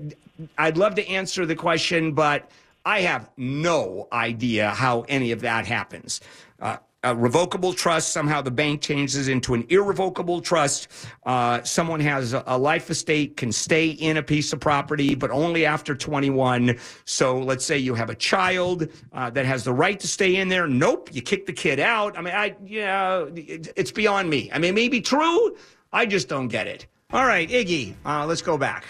I'd 0.58 0.78
love 0.78 0.96
to 0.96 1.06
answer 1.10 1.46
the 1.46 1.58
question, 1.58 2.14
but 2.14 2.50
I 2.86 3.02
have 3.02 3.30
no 3.36 4.08
idea 4.14 4.70
how 4.70 5.02
any 5.10 5.34
of 5.34 5.42
that 5.42 5.68
happens. 5.68 6.22
Uh, 6.62 6.78
a 7.04 7.16
revocable 7.16 7.74
trust 7.74 8.12
somehow 8.12 8.42
the 8.42 8.52
bank 8.52 8.82
changes 8.82 9.28
into 9.28 9.54
an 9.54 9.66
irrevocable 9.70 10.42
trust. 10.42 10.88
Uh, 11.26 11.62
someone 11.64 12.00
has 12.00 12.34
a, 12.34 12.44
a 12.48 12.58
life 12.58 12.90
estate 12.90 13.36
can 13.36 13.52
stay 13.52 13.90
in 13.90 14.18
a 14.18 14.24
piece 14.24 14.54
of 14.54 14.60
property, 14.60 15.14
but 15.14 15.30
only 15.30 15.66
after 15.66 15.96
21. 15.96 16.78
So 17.06 17.38
let's 17.40 17.66
say 17.66 17.78
you 17.78 17.94
have 17.94 18.10
a 18.10 18.16
child 18.16 18.88
uh, 19.12 19.30
that 19.32 19.46
has 19.46 19.64
the 19.64 19.74
right 19.74 20.00
to 20.00 20.08
stay 20.08 20.38
in 20.38 20.48
there. 20.48 20.68
Nope, 20.68 21.10
you 21.12 21.22
kick 21.22 21.46
the 21.46 21.54
kid 21.54 21.80
out. 21.80 22.18
I 22.18 22.22
mean, 22.22 22.34
I 22.34 22.56
yeah, 22.66 23.26
it, 23.36 23.74
it's 23.76 23.92
beyond 23.92 24.30
me. 24.30 24.50
I 24.54 24.60
mean, 24.60 24.70
it 24.70 24.76
may 24.76 24.88
be 24.88 25.02
true. 25.02 25.58
I 25.92 26.06
just 26.06 26.30
don't 26.30 26.48
get 26.48 26.68
it. 26.68 26.88
All 27.12 27.26
right, 27.26 27.48
Iggy, 27.48 27.94
uh, 28.06 28.26
let's 28.26 28.42
go 28.42 28.58
back. 28.58 28.86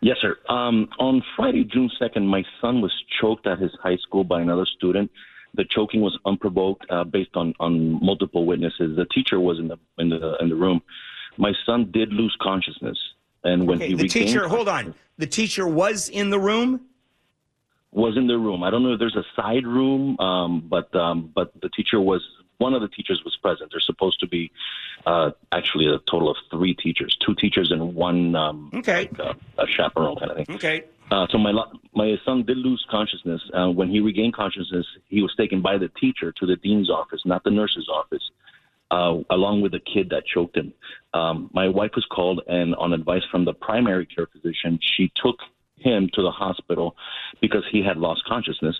Yes, 0.00 0.16
sir. 0.20 0.36
Um, 0.48 0.88
on 0.98 1.22
Friday, 1.36 1.64
June 1.64 1.90
2nd, 2.00 2.24
my 2.24 2.44
son 2.60 2.80
was 2.80 2.92
choked 3.20 3.46
at 3.46 3.58
his 3.58 3.72
high 3.82 3.96
school 3.96 4.24
by 4.24 4.40
another 4.40 4.66
student. 4.76 5.10
The 5.54 5.64
choking 5.64 6.00
was 6.00 6.16
unprovoked, 6.24 6.86
uh, 6.90 7.04
based 7.04 7.30
on, 7.34 7.54
on 7.58 8.04
multiple 8.04 8.44
witnesses. 8.46 8.96
The 8.96 9.06
teacher 9.06 9.40
was 9.40 9.58
in 9.58 9.68
the 9.68 9.78
in 9.98 10.08
the 10.10 10.36
in 10.40 10.48
the 10.48 10.54
room. 10.54 10.82
My 11.36 11.52
son 11.66 11.90
did 11.92 12.12
lose 12.12 12.36
consciousness, 12.40 12.98
and 13.44 13.66
when 13.66 13.78
Okay, 13.78 13.88
he 13.88 13.94
the 13.94 14.08
teacher, 14.08 14.48
hold 14.48 14.68
on. 14.68 14.94
The 15.18 15.26
teacher 15.26 15.66
was 15.66 16.08
in 16.08 16.30
the 16.30 16.38
room. 16.38 16.80
was 17.92 18.16
in 18.16 18.26
the 18.26 18.38
room. 18.38 18.62
I 18.62 18.70
don't 18.70 18.82
know 18.82 18.92
if 18.92 18.98
there's 18.98 19.16
a 19.16 19.24
side 19.34 19.66
room, 19.66 20.18
um, 20.20 20.60
but 20.68 20.94
um, 20.94 21.32
but 21.34 21.52
the 21.60 21.70
teacher 21.70 22.00
was 22.00 22.22
one 22.58 22.74
of 22.74 22.82
the 22.82 22.88
teachers 22.88 23.22
was 23.24 23.36
present. 23.36 23.70
There's 23.70 23.86
supposed 23.86 24.18
to 24.20 24.26
be 24.26 24.50
uh, 25.06 25.30
actually 25.52 25.86
a 25.86 25.98
total 26.10 26.28
of 26.30 26.36
three 26.50 26.74
teachers, 26.74 27.16
two 27.24 27.34
teachers 27.36 27.70
and 27.70 27.94
one 27.94 28.34
um, 28.36 28.70
Okay. 28.74 29.08
like, 29.10 29.20
uh, 29.20 29.34
a 29.58 29.66
chaperone 29.66 30.16
kind 30.16 30.30
of 30.32 30.36
thing. 30.38 30.56
Okay. 30.56 30.84
Uh, 31.10 31.26
so 31.30 31.38
my 31.38 31.52
my 31.94 32.16
son 32.24 32.44
did 32.44 32.58
lose 32.58 32.84
consciousness. 32.90 33.40
Uh, 33.54 33.70
when 33.70 33.88
he 33.88 34.00
regained 34.00 34.34
consciousness, 34.34 34.86
he 35.08 35.22
was 35.22 35.34
taken 35.36 35.62
by 35.62 35.78
the 35.78 35.88
teacher 36.00 36.32
to 36.32 36.46
the 36.46 36.56
dean's 36.56 36.90
office, 36.90 37.20
not 37.24 37.42
the 37.44 37.50
nurse's 37.50 37.88
office, 37.88 38.22
uh, 38.90 39.14
along 39.30 39.62
with 39.62 39.72
the 39.72 39.80
kid 39.80 40.10
that 40.10 40.24
choked 40.26 40.56
him. 40.56 40.72
Um, 41.14 41.50
my 41.52 41.68
wife 41.68 41.92
was 41.94 42.06
called, 42.10 42.42
and 42.46 42.74
on 42.74 42.92
advice 42.92 43.22
from 43.30 43.44
the 43.44 43.54
primary 43.54 44.06
care 44.06 44.26
physician, 44.26 44.78
she 44.96 45.10
took 45.16 45.36
him 45.76 46.10
to 46.12 46.22
the 46.22 46.30
hospital 46.30 46.96
because 47.40 47.64
he 47.70 47.82
had 47.82 47.96
lost 47.96 48.22
consciousness. 48.26 48.76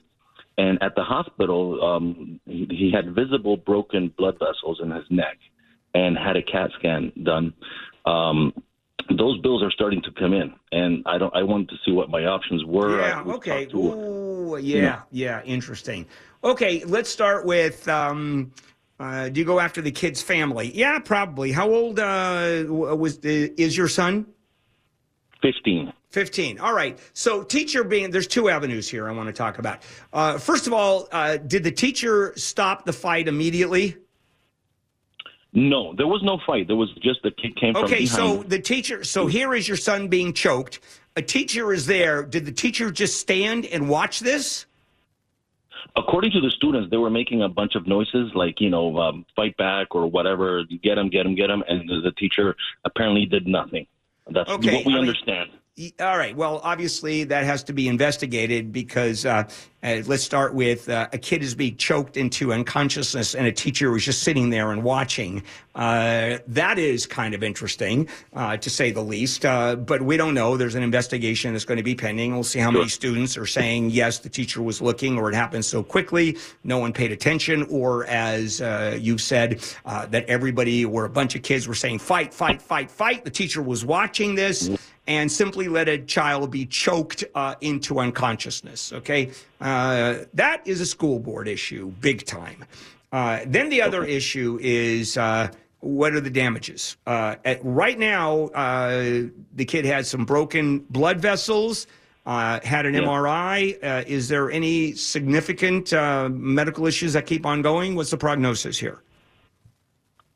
And 0.59 0.83
at 0.83 0.97
the 0.97 1.05
hospital, 1.05 1.83
um, 1.85 2.41
he, 2.45 2.67
he 2.71 2.93
had 2.93 3.15
visible 3.15 3.57
broken 3.57 4.13
blood 4.19 4.39
vessels 4.39 4.81
in 4.83 4.91
his 4.91 5.05
neck 5.09 5.39
and 5.95 6.19
had 6.19 6.37
a 6.37 6.43
CAT 6.43 6.71
scan 6.79 7.13
done. 7.23 7.55
Um, 8.05 8.53
those 9.17 9.41
bills 9.41 9.63
are 9.63 9.71
starting 9.71 10.03
to 10.03 10.11
come 10.13 10.33
in, 10.33 10.53
and 10.73 11.03
I 11.07 11.19
don't. 11.19 11.35
I 11.35 11.43
wanted 11.43 11.71
to 11.71 11.77
see 11.85 11.93
what 11.93 12.11
my 12.11 12.25
options 12.27 12.65
were. 12.65 13.01
Yeah. 13.01 13.23
Okay. 13.23 13.67
to- 13.67 13.79
Ooh, 13.79 14.59
yeah. 14.61 15.03
Yeah. 15.11 15.43
Interesting. 15.45 16.07
Okay. 16.45 16.85
Let's 16.85 17.09
start 17.11 17.47
with. 17.47 17.89
Um, 17.89 18.53
uh, 19.01 19.29
do 19.29 19.39
you 19.41 19.47
go 19.47 19.61
after 19.61 19.81
the 19.81 19.93
kid's 19.93 20.21
family? 20.21 20.73
Yeah, 20.75 20.99
probably. 20.99 21.53
How 21.53 21.71
old 21.71 22.01
uh, 22.01 22.65
was 22.69 23.19
is 23.19 23.77
your 23.77 23.89
son? 23.89 24.27
Fifteen. 25.41 25.93
15. 26.11 26.59
All 26.59 26.73
right. 26.73 26.99
So, 27.13 27.43
teacher 27.43 27.85
being, 27.85 28.11
there's 28.11 28.27
two 28.27 28.49
avenues 28.49 28.89
here 28.89 29.07
I 29.09 29.13
want 29.13 29.27
to 29.29 29.33
talk 29.33 29.59
about. 29.59 29.83
Uh, 30.11 30.39
first 30.39 30.67
of 30.67 30.73
all, 30.73 31.07
uh, 31.13 31.37
did 31.37 31.65
the 31.65 31.71
teacher 31.71 32.33
stop 32.37 32.87
the 32.87 32.95
fight 32.95 33.29
immediately? 33.29 33.97
No, 35.59 35.93
there 35.93 36.07
was 36.07 36.23
no 36.23 36.39
fight. 36.47 36.69
There 36.69 36.77
was 36.77 36.89
just 37.03 37.21
the 37.25 37.33
kid 37.33 37.57
came 37.57 37.75
from 37.75 37.85
Okay, 37.85 38.07
so 38.07 38.45
the 38.45 38.61
teacher, 38.61 39.03
so 39.03 39.27
here 39.27 39.55
is 39.55 39.67
your 39.67 39.77
son 39.77 40.07
being 40.07 40.33
choked. 40.33 40.79
A 41.17 41.23
teacher 41.23 41.73
is 41.73 41.85
there. 41.87 42.23
Did 42.23 42.47
the 42.47 42.53
teacher 42.53 42.93
just 42.93 43.19
stand 43.19 43.67
and 43.67 43.89
watch 43.89 44.21
this? 44.21 44.67
According 45.97 46.31
to 46.33 46.41
the 46.41 46.51
students, 46.51 46.91
they 46.93 46.97
were 46.97 47.11
making 47.11 47.43
a 47.43 47.49
bunch 47.49 47.75
of 47.75 47.89
noises 47.89 48.31
like 48.37 48.61
you 48.61 48.71
know, 48.71 48.97
um, 48.99 49.27
fight 49.35 49.57
back 49.57 49.97
or 49.97 50.07
whatever. 50.07 50.63
Get 50.83 50.97
him, 50.97 51.09
get 51.11 51.27
him, 51.27 51.35
get 51.35 51.51
him, 51.51 51.65
and 51.67 51.89
the, 51.89 52.03
the 52.05 52.13
teacher 52.13 52.55
apparently 52.85 53.27
did 53.27 53.49
nothing. 53.49 53.87
That's 54.31 54.49
Okay, 54.51 54.77
what 54.77 54.87
we 54.87 54.95
I 54.95 54.99
understand. 54.99 55.51
Y- 55.53 55.58
All 56.01 56.19
right. 56.19 56.35
Well, 56.35 56.61
obviously 56.65 57.23
that 57.25 57.45
has 57.45 57.63
to 57.65 57.73
be 57.73 57.87
investigated 57.87 58.73
because 58.73 59.25
uh, 59.25 59.45
uh, 59.81 60.03
let's 60.07 60.25
start 60.25 60.53
with 60.53 60.89
uh, 60.89 61.09
a 61.13 61.19
kid 61.19 61.41
is 61.41 61.55
being 61.55 61.77
choked 61.77 62.17
into 62.17 62.53
unconsciousness 62.53 63.37
and 63.37 63.47
a 63.47 63.53
teacher 63.53 63.93
was 63.93 64.05
just 64.05 64.25
sitting 64.25 64.51
there 64.51 64.73
and 64.73 64.83
watching. 64.83 65.41
Uh, 65.77 66.39
that 66.49 66.81
is 66.81 67.07
kind 67.07 67.33
of 67.33 67.45
interesting, 67.45 68.09
uh, 68.35 68.57
to 68.57 68.69
say 68.69 68.91
the 68.91 69.01
least. 69.01 69.45
Uh, 69.45 69.77
but 69.77 70.03
we 70.03 70.17
don't 70.17 70.35
know. 70.35 70.57
There's 70.57 70.75
an 70.75 70.83
investigation 70.83 71.53
that's 71.53 71.65
going 71.65 71.77
to 71.77 71.85
be 71.85 71.95
pending. 71.95 72.35
We'll 72.35 72.43
see 72.43 72.59
how 72.59 72.73
many 72.73 72.89
students 72.89 73.37
are 73.37 73.47
saying 73.47 73.91
yes, 73.91 74.19
the 74.19 74.29
teacher 74.29 74.61
was 74.61 74.83
looking, 74.83 75.17
or 75.17 75.31
it 75.31 75.37
happened 75.37 75.65
so 75.65 75.85
quickly, 75.85 76.37
no 76.65 76.79
one 76.79 76.93
paid 76.93 77.13
attention, 77.13 77.63
or 77.71 78.05
as 78.07 78.61
uh, 78.61 78.99
you 79.01 79.17
said, 79.17 79.65
uh, 79.87 80.07
that 80.07 80.25
everybody 80.25 80.85
or 80.85 81.05
a 81.05 81.11
bunch 81.11 81.37
of 81.37 81.43
kids 81.43 81.69
were 81.69 81.75
saying 81.77 82.01
fight, 82.01 82.35
fight, 82.35 82.61
fight, 82.61 82.91
fight. 82.91 83.25
The 83.25 83.31
teacher 83.31 83.63
was 83.63 83.85
watching 83.85 84.35
this 84.35 84.69
and 85.09 85.33
simply 85.33 85.67
let 85.69 85.89
a 85.89 85.99
child 85.99 86.51
be 86.53 86.67
choked 86.67 87.25
uh, 87.35 87.57
into 87.61 87.99
unconsciousness. 87.99 88.93
Okay, 88.93 89.33
uh, 89.61 90.19
that 90.35 90.65
is 90.67 90.81
a 90.81 90.87
school 90.87 91.19
board 91.19 91.49
issue, 91.49 91.91
big 92.01 92.25
time. 92.25 92.65
Uh, 93.11 93.41
then 93.47 93.71
the 93.71 93.83
other 93.83 94.05
issue 94.05 94.59
is 94.61 95.17
uh, 95.17 95.51
what 95.81 96.13
are 96.13 96.21
the 96.21 96.31
damages? 96.31 96.97
Uh, 97.07 97.37
at, 97.45 97.59
right 97.65 97.99
now, 97.99 98.49
uh, 98.49 99.23
the 99.55 99.65
kid 99.65 99.85
had 99.85 100.07
some 100.07 100.25
broken 100.25 100.81
blood 100.91 101.21
vessels. 101.21 101.87
Uh, 102.27 102.61
had 102.63 102.85
an 102.85 102.93
MRI. 102.93 103.83
Uh, 103.83 104.05
is 104.07 104.29
there 104.29 104.51
any 104.51 104.93
significant 104.93 105.95
uh, 105.95 106.29
medical 106.31 106.87
issues 106.87 107.15
that 107.15 107.25
keep 107.25 107.47
on 107.47 107.63
going? 107.63 107.95
What's 107.95 108.11
the 108.11 108.19
prognosis 108.19 108.79
here? 108.79 109.03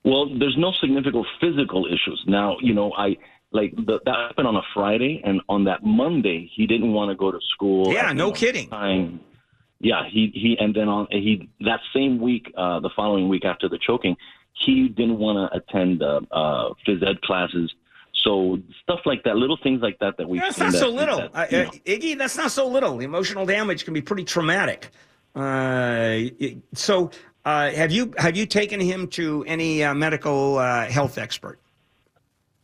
Well, 0.02 0.26
there's 0.38 0.56
no 0.56 0.72
significant 0.80 1.26
physical 1.38 1.84
issues. 1.84 2.24
Now, 2.26 2.56
you 2.62 2.72
know, 2.72 2.94
I 2.96 3.18
like 3.52 3.74
the, 3.76 4.00
that 4.04 4.14
happened 4.14 4.48
on 4.48 4.56
a 4.56 4.62
Friday, 4.74 5.20
and 5.24 5.40
on 5.48 5.64
that 5.64 5.84
Monday, 5.84 6.50
he 6.54 6.66
didn't 6.66 6.92
want 6.92 7.10
to 7.10 7.14
go 7.14 7.30
to 7.30 7.38
school. 7.52 7.92
Yeah, 7.92 8.12
no 8.12 8.32
kidding. 8.32 8.68
Time. 8.68 9.20
Yeah, 9.80 10.04
he 10.08 10.30
he, 10.34 10.56
and 10.60 10.74
then 10.74 10.88
on 10.88 11.08
he 11.10 11.48
that 11.60 11.80
same 11.94 12.20
week, 12.20 12.52
uh, 12.56 12.80
the 12.80 12.90
following 12.94 13.28
week 13.28 13.44
after 13.44 13.68
the 13.68 13.78
choking, 13.78 14.16
he 14.52 14.88
didn't 14.88 15.18
want 15.18 15.52
to 15.52 15.58
attend 15.58 16.02
uh, 16.02 16.20
uh, 16.30 16.70
phys 16.86 17.06
ed 17.06 17.20
classes. 17.22 17.72
So 18.14 18.58
stuff 18.82 19.00
like 19.04 19.24
that, 19.24 19.36
little 19.36 19.58
things 19.62 19.82
like 19.82 19.98
that 19.98 20.16
that 20.18 20.28
we. 20.28 20.38
That's 20.38 20.58
not 20.58 20.72
so 20.72 20.88
little, 20.90 21.28
uh, 21.34 21.46
Iggy. 21.46 22.16
That's 22.16 22.36
not 22.36 22.52
so 22.52 22.68
little. 22.68 22.96
The 22.96 23.04
emotional 23.04 23.44
damage 23.44 23.84
can 23.84 23.94
be 23.94 24.02
pretty 24.02 24.24
traumatic. 24.24 24.90
Uh, 25.34 26.20
so, 26.74 27.10
uh, 27.44 27.70
have 27.70 27.90
you 27.90 28.14
have 28.18 28.36
you 28.36 28.46
taken 28.46 28.78
him 28.78 29.08
to 29.08 29.44
any 29.48 29.82
uh, 29.82 29.94
medical 29.94 30.58
uh, 30.58 30.86
health 30.86 31.18
expert? 31.18 31.58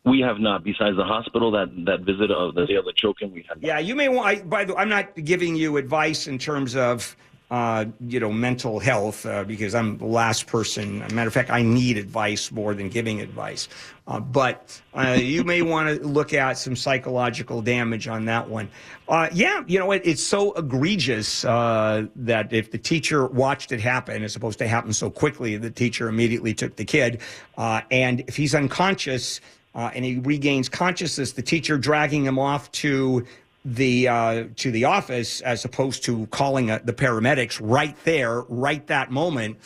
We 0.05 0.21
have 0.21 0.39
not. 0.39 0.63
Besides 0.63 0.95
the 0.95 1.03
hospital 1.03 1.51
that 1.51 1.69
that 1.85 2.01
visit 2.01 2.31
of 2.31 2.57
of 2.57 2.67
the 2.67 2.93
choking, 2.95 3.33
we 3.33 3.45
have. 3.49 3.61
Not. 3.61 3.67
Yeah, 3.67 3.79
you 3.79 3.95
may 3.95 4.09
want. 4.09 4.27
I, 4.27 4.41
by 4.43 4.63
the, 4.63 4.73
way, 4.73 4.81
I'm 4.81 4.89
not 4.89 5.13
giving 5.15 5.55
you 5.55 5.77
advice 5.77 6.25
in 6.27 6.37
terms 6.37 6.75
of 6.75 7.15
uh, 7.51 7.85
you 8.07 8.19
know 8.19 8.31
mental 8.31 8.79
health 8.79 9.25
uh, 9.25 9.43
because 9.43 9.75
I'm 9.75 9.97
the 9.97 10.05
last 10.05 10.47
person. 10.47 10.99
Matter 11.13 11.27
of 11.27 11.33
fact, 11.33 11.49
I 11.49 11.63
need 11.63 11.97
advice 11.97 12.51
more 12.51 12.73
than 12.73 12.89
giving 12.89 13.19
advice. 13.21 13.67
Uh, 14.07 14.19
but 14.19 14.81
uh, 14.93 15.17
you 15.19 15.43
may 15.43 15.61
want 15.61 15.89
to 15.89 16.07
look 16.07 16.33
at 16.33 16.57
some 16.57 16.75
psychological 16.75 17.61
damage 17.61 18.07
on 18.07 18.25
that 18.25 18.49
one. 18.49 18.69
Uh, 19.07 19.29
yeah, 19.33 19.63
you 19.67 19.79
know 19.79 19.85
what? 19.85 20.05
It's 20.05 20.23
so 20.23 20.53
egregious 20.53 21.43
uh, 21.43 22.05
that 22.15 22.53
if 22.53 22.71
the 22.71 22.77
teacher 22.77 23.27
watched 23.27 23.71
it 23.71 23.79
happen, 23.81 24.23
it's 24.23 24.33
supposed 24.33 24.59
to 24.59 24.67
happen 24.67 24.93
so 24.93 25.09
quickly, 25.09 25.57
the 25.57 25.71
teacher 25.71 26.07
immediately 26.07 26.53
took 26.53 26.75
the 26.75 26.85
kid, 26.85 27.21
uh, 27.57 27.81
and 27.91 28.21
if 28.27 28.35
he's 28.35 28.55
unconscious 28.55 29.41
uh, 29.75 29.91
and 29.93 30.03
he 30.03 30.19
regains 30.19 30.67
consciousness, 30.69 31.31
the 31.31 31.41
teacher 31.41 31.77
dragging 31.77 32.25
him 32.25 32.39
off 32.39 32.71
to 32.71 33.25
the 33.65 34.07
uh, 34.07 34.45
to 34.55 34.71
the 34.71 34.85
office 34.85 35.41
as 35.41 35.65
opposed 35.65 36.03
to 36.05 36.25
calling 36.27 36.71
uh, 36.71 36.79
the 36.83 36.93
paramedics 36.93 37.59
right 37.61 37.95
there, 38.03 38.41
right 38.41 38.85
that 38.87 39.11
moment. 39.11 39.57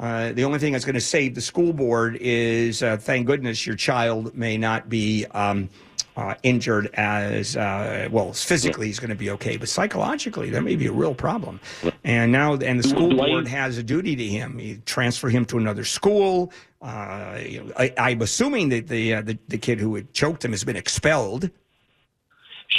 Uh, 0.00 0.32
the 0.32 0.42
only 0.42 0.58
thing 0.58 0.72
that's 0.72 0.84
going 0.84 0.94
to 0.94 1.00
save 1.00 1.34
the 1.34 1.40
school 1.40 1.72
board 1.72 2.16
is, 2.20 2.82
uh, 2.82 2.96
thank 2.96 3.24
goodness, 3.24 3.64
your 3.64 3.76
child 3.76 4.34
may 4.34 4.56
not 4.56 4.88
be 4.88 5.24
um, 5.26 5.68
uh, 6.16 6.34
injured 6.42 6.90
as 6.94 7.56
uh, 7.56 8.08
well. 8.10 8.32
Physically, 8.32 8.86
he's 8.86 8.98
going 8.98 9.10
to 9.10 9.16
be 9.16 9.30
okay, 9.30 9.56
but 9.56 9.68
psychologically, 9.68 10.50
that 10.50 10.62
may 10.62 10.76
be 10.76 10.86
a 10.86 10.92
real 10.92 11.14
problem. 11.14 11.60
And 12.04 12.30
now, 12.32 12.54
and 12.54 12.78
the 12.78 12.86
school 12.88 13.14
board 13.16 13.46
has 13.48 13.78
a 13.78 13.82
duty 13.82 14.14
to 14.16 14.26
him. 14.26 14.58
You 14.58 14.82
transfer 14.84 15.28
him 15.28 15.44
to 15.46 15.58
another 15.58 15.84
school. 15.84 16.52
Uh, 16.80 17.38
you 17.46 17.62
know, 17.64 17.72
I, 17.78 17.92
I'm 17.96 18.22
assuming 18.22 18.68
that 18.70 18.88
the, 18.88 19.14
uh, 19.14 19.22
the 19.22 19.38
the 19.48 19.58
kid 19.58 19.78
who 19.78 19.94
had 19.94 20.12
choked 20.12 20.44
him 20.44 20.50
has 20.50 20.64
been 20.64 20.76
expelled. 20.76 21.50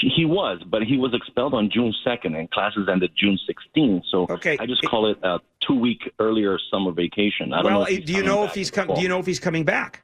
He 0.01 0.25
was, 0.25 0.59
but 0.65 0.81
he 0.81 0.97
was 0.97 1.13
expelled 1.13 1.53
on 1.53 1.69
June 1.69 1.93
2nd, 2.05 2.35
and 2.37 2.49
classes 2.49 2.89
ended 2.91 3.11
June 3.15 3.37
16th. 3.47 4.01
So 4.09 4.25
Okay. 4.27 4.57
I 4.59 4.65
just 4.65 4.81
call 4.83 5.05
it 5.09 5.19
a 5.23 5.39
two 5.59 5.75
week 5.75 6.11
earlier 6.19 6.57
summer 6.71 6.91
vacation. 6.91 7.53
I 7.53 7.61
don't 7.61 7.71
Well, 7.71 7.79
know. 7.81 7.97
Do 7.99 8.13
you 8.13 8.23
know 8.23 8.43
if 8.43 8.55
he's 8.55 8.71
com- 8.71 8.87
Do 8.87 9.01
you 9.01 9.07
know 9.07 9.19
if 9.19 9.25
he's 9.27 9.39
coming 9.39 9.63
back? 9.63 10.03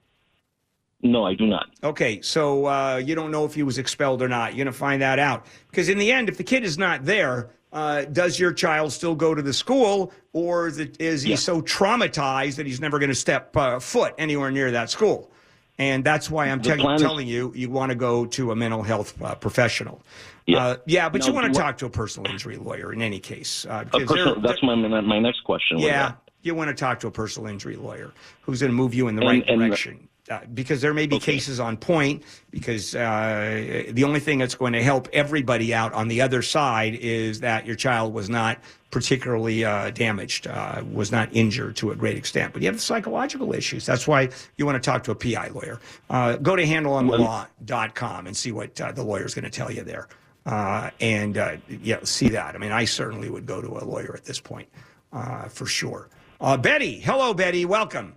No, 1.02 1.26
I 1.26 1.34
do 1.34 1.48
not. 1.48 1.68
Okay, 1.84 2.22
so 2.22 2.66
uh, 2.66 2.98
you 3.04 3.16
don't 3.16 3.32
know 3.32 3.46
if 3.46 3.54
he 3.54 3.64
was 3.64 3.78
expelled 3.78 4.22
or 4.22 4.28
not. 4.28 4.54
You're 4.54 4.66
going 4.66 4.74
to 4.74 4.78
find 4.78 5.02
that 5.02 5.18
out 5.20 5.46
because 5.70 5.88
in 5.90 5.98
the 5.98 6.12
end, 6.12 6.28
if 6.28 6.38
the 6.38 6.44
kid 6.44 6.64
is 6.66 6.78
not 6.78 7.06
there, 7.06 7.52
uh, 7.72 8.04
does 8.06 8.38
your 8.40 8.52
child 8.52 8.92
still 8.92 9.16
go 9.16 9.34
to 9.34 9.42
the 9.42 9.54
school, 9.54 10.12
or 10.34 10.68
is, 10.68 10.78
it, 10.80 11.00
is 11.00 11.22
he 11.22 11.32
Yeah. 11.32 11.36
so 11.38 11.62
traumatized 11.62 12.56
that 12.56 12.66
he's 12.66 12.82
never 12.82 13.00
going 13.00 13.10
to 13.10 13.16
step 13.16 13.56
uh, 13.56 13.80
foot 13.80 14.14
anywhere 14.18 14.52
near 14.52 14.72
that 14.72 14.90
school? 14.90 15.32
And 15.78 16.04
that's 16.04 16.30
why 16.30 16.48
I'm 16.48 16.62
The 16.62 16.76
tell- 16.76 16.92
is- 16.96 17.02
telling 17.02 17.28
you, 17.28 17.54
you 17.56 17.70
want 17.70 17.92
to 17.92 17.96
go 17.96 18.26
to 18.26 18.52
a 18.52 18.56
mental 18.56 18.84
health 18.84 19.14
uh, 19.22 19.36
professional. 19.36 20.02
Yeah. 20.48 20.66
Uh, 20.66 20.78
yeah, 20.88 21.08
but 21.08 21.26
you 21.26 21.32
want 21.32 21.54
to 21.54 21.58
talk 21.58 21.78
to 21.78 21.86
a 21.86 21.90
personal 21.90 22.30
injury 22.30 22.58
lawyer 22.58 22.92
in 22.92 23.02
any 23.02 23.20
case. 23.20 23.66
Uh, 23.70 23.86
personal, 23.86 24.34
they're- 24.34 24.44
that's 24.44 24.62
my 24.64 24.76
my 24.76 25.20
next 25.20 25.46
question. 25.46 25.80
yeah, 25.80 26.14
you 26.42 26.56
want 26.56 26.68
to 26.70 26.74
talk 26.74 27.00
to 27.02 27.08
a 27.08 27.12
personal 27.12 27.50
injury 27.50 27.78
lawyer 27.78 28.12
who's 28.42 28.60
going 28.60 28.72
to 28.72 28.76
move 28.76 28.94
you 28.94 29.08
in 29.08 29.16
the 29.16 29.22
And- 29.22 29.30
right 29.30 29.46
and- 29.50 29.62
direction. 29.62 30.09
Uh, 30.30 30.42
because 30.54 30.80
there 30.80 30.94
may 30.94 31.08
be 31.08 31.16
Okay. 31.16 31.34
cases 31.34 31.60
on 31.60 31.76
point. 31.76 32.24
Because 32.52 32.94
uh, 32.94 33.84
the 33.90 34.04
only 34.04 34.20
thing 34.20 34.38
that's 34.38 34.54
going 34.54 34.74
to 34.74 34.84
help 34.84 35.08
everybody 35.12 35.74
out 35.74 35.92
on 35.94 36.08
the 36.08 36.22
other 36.22 36.44
side 36.44 36.96
is 36.96 37.40
that 37.40 37.66
your 37.66 37.76
child 37.76 38.14
was 38.14 38.30
not 38.30 38.60
particularly 38.92 39.66
uh, 39.66 39.90
damaged, 39.92 40.46
uh, 40.46 40.84
was 40.92 41.12
not 41.12 41.30
injured 41.32 41.76
to 41.78 41.90
a 41.92 41.96
great 41.96 42.16
extent. 42.16 42.54
But 42.54 42.62
you 42.62 42.68
have 42.68 42.76
the 42.76 42.82
psychological 42.82 43.54
issues. 43.54 43.86
That's 43.88 44.08
why 44.08 44.30
you 44.58 44.66
want 44.68 44.82
to 44.82 44.88
talk 44.88 45.04
to 45.06 45.12
a 45.12 45.16
PI 45.16 45.48
lawyer. 45.50 45.80
Uh, 46.10 46.36
go 46.38 46.56
to 46.56 46.64
handelonthelaw.com 46.64 48.28
and 48.28 48.38
see 48.38 48.52
what 48.52 48.80
uh, 48.80 48.92
the 48.92 49.04
is 49.16 49.34
going 49.34 49.46
to 49.46 49.50
tell 49.50 49.72
you 49.72 49.84
there. 49.84 50.08
Uh, 50.46 50.90
and 51.02 51.38
uh, 51.38 51.58
yeah, 51.68 52.00
see 52.04 52.30
that. 52.30 52.54
I 52.56 52.58
mean, 52.60 52.72
I 52.72 52.86
certainly 52.86 53.30
would 53.30 53.46
go 53.46 53.62
to 53.62 53.68
a 53.68 53.84
lawyer 53.84 54.14
at 54.16 54.26
this 54.26 54.40
point 54.40 54.68
uh, 55.12 55.46
for 55.46 55.66
sure. 55.66 56.10
Uh, 56.40 56.56
Betty, 56.56 57.00
hello, 57.00 57.34
Betty. 57.34 57.66
Welcome. 57.66 58.16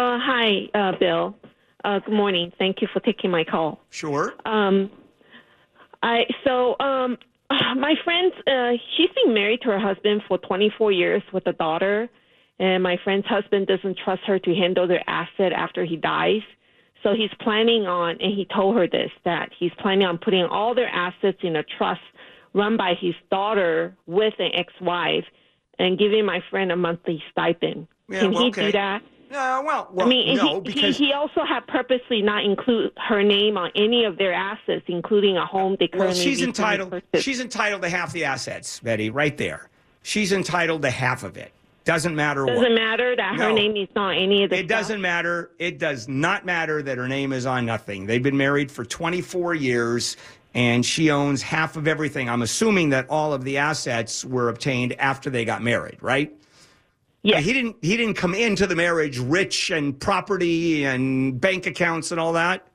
Uh, 0.00 0.18
hi, 0.18 0.62
uh, 0.72 0.92
Bill. 0.98 1.36
Uh, 1.84 1.98
good 1.98 2.14
morning. 2.14 2.50
Thank 2.58 2.80
you 2.80 2.88
for 2.90 3.00
taking 3.00 3.30
my 3.30 3.44
call. 3.44 3.82
Sure. 3.90 4.32
Um, 4.46 4.90
I 6.02 6.24
so 6.42 6.74
um, 6.80 7.18
my 7.50 7.92
friend, 8.02 8.32
uh, 8.46 8.80
she's 8.96 9.10
been 9.22 9.34
married 9.34 9.60
to 9.60 9.68
her 9.68 9.78
husband 9.78 10.22
for 10.26 10.38
24 10.38 10.90
years 10.92 11.22
with 11.34 11.46
a 11.48 11.52
daughter, 11.52 12.08
and 12.58 12.82
my 12.82 12.96
friend's 13.04 13.26
husband 13.26 13.66
doesn't 13.66 13.98
trust 14.02 14.22
her 14.26 14.38
to 14.38 14.54
handle 14.54 14.88
their 14.88 15.04
asset 15.06 15.52
after 15.52 15.84
he 15.84 15.96
dies. 15.96 16.40
So 17.02 17.10
he's 17.14 17.30
planning 17.38 17.86
on, 17.86 18.12
and 18.22 18.32
he 18.34 18.46
told 18.46 18.76
her 18.78 18.88
this 18.88 19.10
that 19.26 19.50
he's 19.58 19.72
planning 19.82 20.06
on 20.06 20.16
putting 20.16 20.44
all 20.44 20.74
their 20.74 20.88
assets 20.88 21.40
in 21.42 21.56
a 21.56 21.62
trust 21.76 22.00
run 22.54 22.78
by 22.78 22.94
his 22.98 23.14
daughter 23.30 23.94
with 24.06 24.32
an 24.38 24.52
ex-wife, 24.54 25.26
and 25.78 25.98
giving 25.98 26.24
my 26.24 26.42
friend 26.48 26.72
a 26.72 26.76
monthly 26.76 27.22
stipend. 27.30 27.86
Yeah, 28.08 28.20
Can 28.20 28.32
well, 28.32 28.44
he 28.44 28.48
okay. 28.48 28.66
do 28.66 28.72
that? 28.72 29.02
No, 29.30 29.62
well, 29.64 29.88
well, 29.92 30.06
I 30.06 30.08
mean, 30.08 30.36
no, 30.36 30.54
he, 30.54 30.60
because 30.60 30.98
he, 30.98 31.06
he 31.06 31.12
also 31.12 31.44
had 31.44 31.64
purposely 31.68 32.20
not 32.20 32.44
include 32.44 32.92
her 32.96 33.22
name 33.22 33.56
on 33.56 33.70
any 33.76 34.04
of 34.04 34.18
their 34.18 34.32
assets, 34.32 34.82
including 34.88 35.36
a 35.36 35.46
home 35.46 35.76
they 35.78 35.88
well, 35.92 36.06
currently 36.06 36.24
she's 36.24 36.42
entitled. 36.42 36.90
purchased. 36.90 37.24
She's 37.24 37.40
entitled 37.40 37.82
to 37.82 37.88
half 37.88 38.12
the 38.12 38.24
assets, 38.24 38.80
Betty. 38.80 39.08
Right 39.08 39.36
there. 39.36 39.68
She's 40.02 40.32
entitled 40.32 40.82
to 40.82 40.90
half 40.90 41.22
of 41.22 41.36
it. 41.36 41.52
Doesn't 41.84 42.14
matter 42.14 42.44
what. 42.44 42.56
Doesn't 42.56 42.74
matter 42.74 43.14
that 43.16 43.36
her 43.36 43.52
name 43.52 43.76
is 43.76 43.88
not 43.94 44.10
any 44.10 44.44
of 44.44 44.50
the. 44.50 44.58
It 44.58 44.68
doesn't 44.68 45.00
matter. 45.00 45.50
It 45.58 45.78
does 45.78 46.08
not 46.08 46.44
matter 46.44 46.82
that 46.82 46.98
her 46.98 47.08
name 47.08 47.32
is 47.32 47.46
on 47.46 47.64
nothing. 47.64 48.06
They've 48.06 48.22
been 48.22 48.36
married 48.36 48.70
for 48.70 48.84
24 48.84 49.54
years 49.54 50.16
and 50.54 50.84
she 50.84 51.10
owns 51.10 51.42
half 51.42 51.76
of 51.76 51.86
everything. 51.86 52.28
I'm 52.28 52.42
assuming 52.42 52.90
that 52.90 53.08
all 53.08 53.32
of 53.32 53.44
the 53.44 53.58
assets 53.58 54.24
were 54.24 54.48
obtained 54.48 54.94
after 54.94 55.30
they 55.30 55.44
got 55.44 55.62
married, 55.62 55.98
right? 56.00 56.34
Yeah. 57.22 57.40
He 57.40 57.52
didn't 57.52 57.76
he 57.82 57.96
didn't 57.96 58.14
come 58.14 58.34
into 58.34 58.66
the 58.66 58.76
marriage 58.76 59.18
rich 59.18 59.70
and 59.70 59.98
property 59.98 60.84
and 60.84 61.40
bank 61.40 61.66
accounts 61.66 62.12
and 62.12 62.20
all 62.20 62.32
that. 62.32 62.66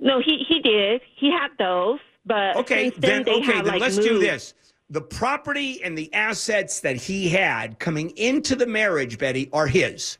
No, 0.00 0.20
he 0.20 0.44
he 0.48 0.60
did. 0.60 1.00
He 1.16 1.30
had 1.30 1.48
those, 1.58 2.00
but 2.26 2.56
Okay, 2.56 2.90
then, 2.90 3.22
then 3.22 3.42
okay, 3.42 3.52
then 3.52 3.66
like, 3.66 3.80
let's 3.80 3.98
do 3.98 4.18
this. 4.18 4.54
The 4.88 5.00
property 5.00 5.82
and 5.84 5.96
the 5.96 6.12
assets 6.12 6.80
that 6.80 6.96
he 6.96 7.28
had 7.28 7.78
coming 7.78 8.10
into 8.16 8.56
the 8.56 8.66
marriage, 8.66 9.18
Betty, 9.18 9.48
are 9.52 9.68
his. 9.68 10.18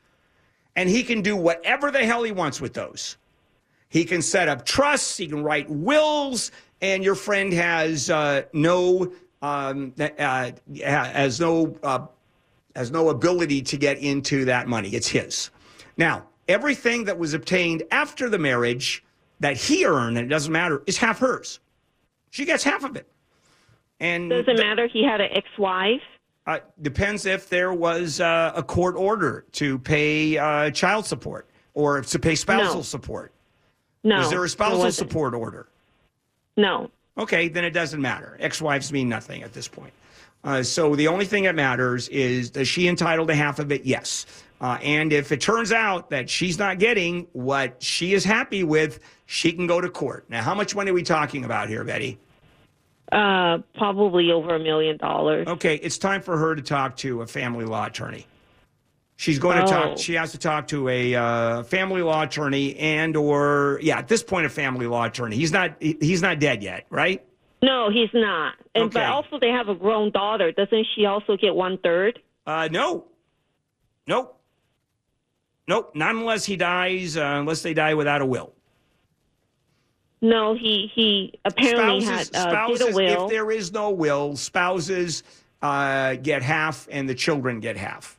And 0.77 0.89
he 0.89 1.03
can 1.03 1.23
do 1.23 1.35
whatever 1.35 1.91
the 1.91 2.07
hell 2.07 2.23
he 2.23 2.31
wants 2.31 2.61
with 2.61 2.75
those. 2.75 3.17
He 3.89 4.05
can 4.05 4.23
set 4.23 4.49
up 4.49 4.65
trusts. 4.65 5.17
He 5.17 5.27
can 5.27 5.43
write 5.43 5.69
wills, 5.69 6.53
and 6.81 7.03
your 7.03 7.17
friend 7.17 7.53
has 7.53 8.09
uh, 8.09 8.43
no 8.53 9.13
um, 9.43 9.93
uh, 9.99 10.53
has 10.81 11.41
no 11.41 11.77
uh, 11.83 12.07
has 12.77 12.91
no 12.91 13.09
ability 13.09 13.63
to 13.63 13.77
get 13.77 13.99
into 13.99 14.45
that 14.47 14.69
money. 14.69 14.91
It's 14.91 15.09
his. 15.09 15.51
Now, 15.97 16.25
everything 16.49 17.05
that 17.05 17.19
was 17.19 17.35
obtained 17.35 17.83
after 17.91 18.29
the 18.29 18.39
marriage 18.39 19.05
that 19.41 19.57
he 19.57 19.85
earned, 19.85 20.19
and 20.19 20.27
it 20.27 20.29
doesn't 20.31 20.53
matter, 20.53 20.83
is 20.87 20.97
half 20.99 21.19
hers. 21.19 21.61
She 22.31 22.45
gets 22.45 22.63
half 22.63 22.85
of 22.85 22.97
it. 22.97 23.07
And 23.99 24.31
Doesn't 24.31 24.57
matter. 24.57 24.87
He 24.87 25.05
had 25.05 25.21
an 25.21 25.29
ex-wife. 25.33 26.01
uh, 26.47 26.61
depends 26.81 27.27
if 27.27 27.49
there 27.49 27.73
was 27.75 28.21
uh, 28.21 28.53
a 28.55 28.63
court 28.63 28.95
order 28.97 29.45
to 29.53 29.79
pay 29.81 30.39
uh, 30.39 30.71
child 30.71 31.05
support 31.05 31.49
or 31.75 32.01
to 32.01 32.19
pay 32.19 32.35
spousal 32.35 32.77
No. 32.77 32.83
support. 32.83 33.33
No. 34.03 34.21
Is 34.21 34.31
there 34.31 34.43
a 34.43 34.49
spousal 34.49 34.91
support 34.93 35.35
order? 35.35 35.69
No. 36.57 36.91
Okay, 37.19 37.49
then 37.49 37.65
it 37.65 37.71
doesn't 37.73 38.01
matter. 38.01 38.39
Ex-wives 38.41 38.91
mean 38.93 39.09
nothing 39.09 39.43
at 39.43 39.53
this 39.53 39.69
point. 39.69 39.93
Uh, 40.43 40.63
so 40.63 40.97
the 40.97 41.09
only 41.09 41.25
thing 41.25 41.45
that 41.45 41.55
matters 41.55 42.09
is 42.09 42.51
does 42.51 42.69
she 42.69 42.89
entitled 42.89 43.29
to 43.29 43.35
half 43.35 43.59
of 43.59 43.71
it? 43.73 43.85
Yes. 43.85 44.27
Uh, 44.61 44.79
and 44.83 45.13
if 45.13 45.33
it 45.33 45.41
turns 45.41 45.73
out 45.73 46.11
that 46.11 46.29
she's 46.29 46.59
not 46.59 46.79
getting 46.79 47.27
what 47.33 47.83
she 47.83 48.13
is 48.13 48.25
happy 48.25 48.63
with, 48.63 49.01
she 49.27 49.53
can 49.53 49.67
go 49.67 49.81
to 49.81 49.89
court. 49.89 50.25
Now, 50.29 50.43
how 50.43 50.55
much 50.55 50.75
money 50.75 50.91
are 50.91 50.95
we 50.95 51.03
talking 51.03 51.45
about 51.45 51.69
here, 51.69 51.83
Betty? 51.83 52.19
Uh, 53.11 53.59
probably 53.75 54.31
over 54.31 54.55
a 54.55 54.59
million 54.59 54.97
dollars. 54.97 55.47
Okay, 55.49 55.77
it's 55.77 55.99
time 55.99 56.21
for 56.21 56.37
her 56.37 56.55
to 56.55 56.63
talk 56.63 56.97
to 56.99 57.23
a 57.23 57.27
family 57.27 57.65
law 57.65 57.87
attorney. 57.87 58.27
She's 59.17 59.39
going 59.39 59.59
to 59.59 59.67
talk. 59.67 59.89
Oh. 59.93 59.97
She 59.97 60.15
has 60.15 60.33
to 60.33 60.39
talk 60.39 60.69
to 60.69 60.89
a 60.89 61.15
uh, 61.15 61.63
family 61.65 62.03
law 62.03 62.23
attorney 62.23 62.77
and 62.77 63.17
or 63.17 63.79
yeah, 63.83 63.99
at 63.99 64.09
this 64.09 64.23
point, 64.23 64.47
a 64.47 64.49
family 64.49 64.87
law 64.87 65.05
attorney. 65.05 65.37
He's 65.37 65.53
not. 65.53 65.77
He's 65.81 66.23
not 66.23 66.39
dead 66.39 66.63
yet, 66.63 66.87
right? 66.89 67.23
No, 67.63 67.91
he's 67.91 68.09
not. 68.15 68.55
And 68.75 68.85
Okay. 68.85 68.95
but 68.95 69.05
also 69.05 69.39
they 69.39 69.51
have 69.51 69.69
a 69.69 69.75
grown 69.75 70.11
daughter. 70.11 70.51
Doesn't 70.53 70.87
she 70.95 71.05
also 71.07 71.37
get 71.37 71.55
one 71.55 71.79
third? 71.79 72.19
Uh, 72.47 72.69
no. 72.71 73.05
Nope. 74.07 74.41
Nope. 75.69 75.93
Not 75.95 76.15
unless 76.15 76.45
he 76.47 76.57
dies. 76.57 77.17
Uh, 77.17 77.23
unless 77.41 77.63
they 77.63 77.75
die 77.75 77.95
without 77.95 78.23
a 78.23 78.27
will. 78.27 78.53
No, 80.23 80.55
he 80.55 80.91
he 80.95 81.39
apparently 81.45 82.03
spouses, 82.03 82.31
had 82.35 82.47
uh, 82.47 82.51
spouses 82.51 82.79
did 82.87 82.93
a 82.93 82.97
will. 82.97 83.25
if 83.25 83.31
there 83.31 83.51
is 83.51 83.73
no 83.73 83.91
will, 83.91 84.37
spouses 84.37 85.23
uh, 85.63 86.17
get 86.17 86.43
half 86.43 86.87
and 86.91 87.09
the 87.09 87.15
children 87.15 87.59
get 87.61 87.77
half. 87.77 88.19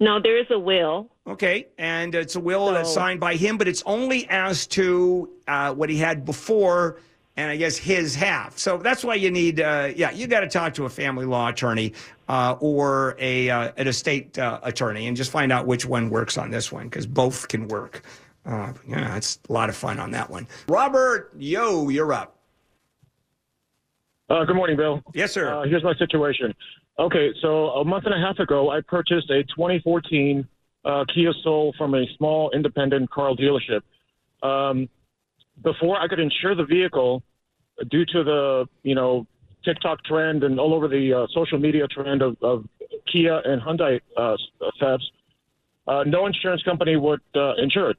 no, 0.00 0.20
there 0.20 0.38
is 0.38 0.46
a 0.50 0.58
will. 0.58 1.08
Okay, 1.26 1.68
and 1.78 2.14
it's 2.16 2.34
a 2.34 2.40
will 2.40 2.72
that's 2.72 2.92
signed 2.92 3.20
by 3.20 3.36
him, 3.36 3.56
but 3.58 3.68
it's 3.68 3.82
only 3.86 4.26
as 4.28 4.66
to 4.68 5.30
uh, 5.46 5.72
what 5.72 5.88
he 5.88 5.96
had 5.96 6.24
before, 6.24 6.98
and 7.36 7.50
I 7.50 7.56
guess 7.56 7.76
his 7.76 8.14
half. 8.14 8.58
So 8.58 8.78
that's 8.78 9.04
why 9.04 9.16
you 9.16 9.30
need, 9.30 9.60
uh, 9.60 9.90
yeah, 9.94 10.10
you 10.10 10.26
got 10.26 10.40
to 10.40 10.48
talk 10.48 10.74
to 10.74 10.84
a 10.84 10.88
family 10.88 11.26
law 11.26 11.48
attorney 11.48 11.92
uh, 12.28 12.56
or 12.60 13.16
a 13.18 13.50
uh, 13.50 13.72
an 13.76 13.88
estate 13.88 14.38
uh, 14.38 14.60
attorney, 14.62 15.08
and 15.08 15.16
just 15.16 15.30
find 15.30 15.52
out 15.52 15.66
which 15.66 15.84
one 15.84 16.10
works 16.10 16.38
on 16.38 16.50
this 16.50 16.70
one 16.70 16.88
because 16.88 17.06
both 17.06 17.48
can 17.48 17.68
work. 17.68 18.02
Uh, 18.46 18.72
yeah, 18.86 19.16
it's 19.16 19.38
a 19.48 19.52
lot 19.52 19.68
of 19.68 19.76
fun 19.76 19.98
on 19.98 20.10
that 20.10 20.28
one. 20.30 20.46
Robert, 20.68 21.32
yo, 21.36 21.88
you're 21.88 22.12
up. 22.12 22.36
Uh, 24.28 24.44
good 24.44 24.56
morning, 24.56 24.76
Bill. 24.76 25.02
Yes, 25.14 25.32
sir. 25.32 25.52
Uh, 25.52 25.66
here's 25.66 25.84
my 25.84 25.94
situation. 25.94 26.54
Okay, 26.98 27.32
so 27.42 27.70
a 27.70 27.84
month 27.84 28.04
and 28.06 28.14
a 28.14 28.18
half 28.18 28.38
ago, 28.38 28.70
I 28.70 28.80
purchased 28.80 29.28
a 29.30 29.42
2014 29.44 30.46
uh, 30.84 31.04
Kia 31.12 31.32
Soul 31.42 31.74
from 31.76 31.94
a 31.94 32.06
small 32.16 32.50
independent 32.52 33.10
car 33.10 33.34
dealership. 33.34 33.80
Um, 34.42 34.88
before 35.62 36.00
I 36.00 36.08
could 36.08 36.20
insure 36.20 36.54
the 36.54 36.64
vehicle, 36.64 37.22
due 37.90 38.04
to 38.06 38.24
the 38.24 38.66
you 38.82 38.94
know 38.94 39.26
TikTok 39.64 40.04
trend 40.04 40.44
and 40.44 40.58
all 40.58 40.74
over 40.74 40.88
the 40.88 41.12
uh, 41.12 41.26
social 41.34 41.58
media 41.58 41.86
trend 41.88 42.22
of, 42.22 42.36
of 42.42 42.64
Kia 43.10 43.38
and 43.44 43.62
Hyundai 43.62 44.00
uh, 44.16 44.36
thefts, 44.80 45.10
uh, 45.86 46.04
no 46.06 46.26
insurance 46.26 46.62
company 46.62 46.96
would 46.96 47.20
uh, 47.34 47.54
insure 47.56 47.90
it. 47.90 47.96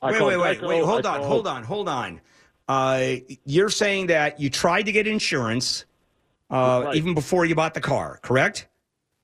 I 0.00 0.12
wait, 0.12 0.22
wait, 0.22 0.36
wait, 0.36 0.58
Geico, 0.60 0.68
wait. 0.68 0.84
Hold 0.84 1.06
on, 1.06 1.22
hold 1.22 1.46
on, 1.46 1.64
hold 1.64 1.88
on. 1.88 2.20
Uh, 2.68 3.16
you're 3.44 3.70
saying 3.70 4.08
that 4.08 4.38
you 4.38 4.50
tried 4.50 4.82
to 4.82 4.92
get 4.92 5.06
insurance 5.06 5.86
uh, 6.50 6.82
Right. 6.84 6.96
even 6.96 7.14
before 7.14 7.44
you 7.46 7.54
bought 7.54 7.74
the 7.74 7.80
car, 7.80 8.20
correct? 8.22 8.68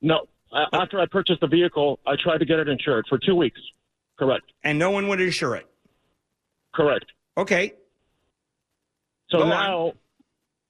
No, 0.01 0.27
a- 0.51 0.75
after 0.75 0.99
I 0.99 1.05
purchased 1.05 1.41
the 1.41 1.47
vehicle, 1.47 1.99
I 2.05 2.15
tried 2.21 2.39
to 2.39 2.45
get 2.45 2.59
it 2.59 2.67
insured 2.67 3.05
for 3.07 3.17
two 3.17 3.35
weeks. 3.35 3.59
Correct. 4.17 4.45
And 4.63 4.79
no 4.79 4.91
one 4.91 5.07
would 5.07 5.21
insure 5.21 5.55
it. 5.55 5.67
Correct. 6.73 7.05
Okay. 7.37 7.73
So 9.29 9.39
Go 9.39 9.43
on. 9.43 9.49
now 9.49 9.93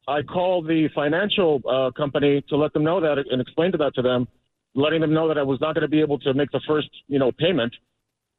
I 0.08 0.22
called 0.22 0.68
the 0.68 0.90
financial 0.94 1.62
uh, 1.68 1.92
company 1.92 2.44
to 2.50 2.58
let 2.58 2.74
them 2.74 2.84
know 2.84 3.02
that 3.02 3.18
and 3.30 3.42
explain 3.42 3.72
to 3.72 3.78
that 3.80 3.96
to 3.96 4.02
them, 4.02 4.28
letting 4.74 5.02
them 5.02 5.14
know 5.14 5.28
that 5.28 5.38
I 5.38 5.44
was 5.44 5.60
not 5.62 5.76
going 5.76 5.84
to 5.84 5.88
be 5.88 6.02
able 6.02 6.20
to 6.20 6.34
make 6.34 6.52
the 6.52 6.62
first, 6.68 6.90
you 7.08 7.20
know, 7.20 7.32
payment. 7.32 7.74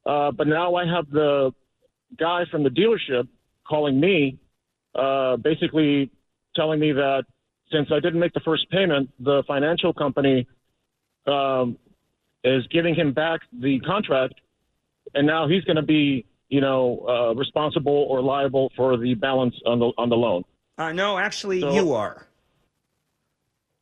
Uh, 0.05 0.31
but 0.31 0.47
now 0.47 0.75
I 0.77 0.87
have 0.87 1.11
the 1.11 1.53
guy 2.19 2.45
from 2.51 2.63
the 2.63 2.71
dealership 2.71 3.29
calling 3.67 3.99
me, 3.99 4.39
uh, 4.95 5.37
basically 5.37 6.11
telling 6.55 6.79
me 6.79 6.93
that 6.93 7.25
since 7.73 7.89
I 7.91 8.01
didn't 8.01 8.21
make 8.21 8.33
the 8.33 8.41
first 8.41 8.71
payment, 8.71 9.11
the 9.19 9.43
financial 9.47 9.93
company 9.93 10.47
um, 11.27 11.77
is 12.45 12.65
giving 12.69 12.95
him 12.95 13.13
back 13.13 13.41
the 13.53 13.81
contract, 13.81 14.35
and 15.15 15.27
now 15.27 15.49
he's 15.49 15.65
going 15.65 15.77
to 15.77 15.83
be, 15.83 16.25
you 16.49 16.61
know, 16.61 17.05
uh, 17.09 17.35
responsible 17.35 18.07
or 18.09 18.21
liable 18.23 18.71
for 18.77 18.97
the 18.97 19.15
balance 19.15 19.55
on 19.67 19.79
the 19.79 19.93
on 19.99 20.09
the 20.09 20.17
loan. 20.17 20.45
Uh, 20.79 20.93
no, 20.93 21.19
actually, 21.19 21.61
So- 21.61 21.73
you 21.73 21.93
are. 21.95 22.27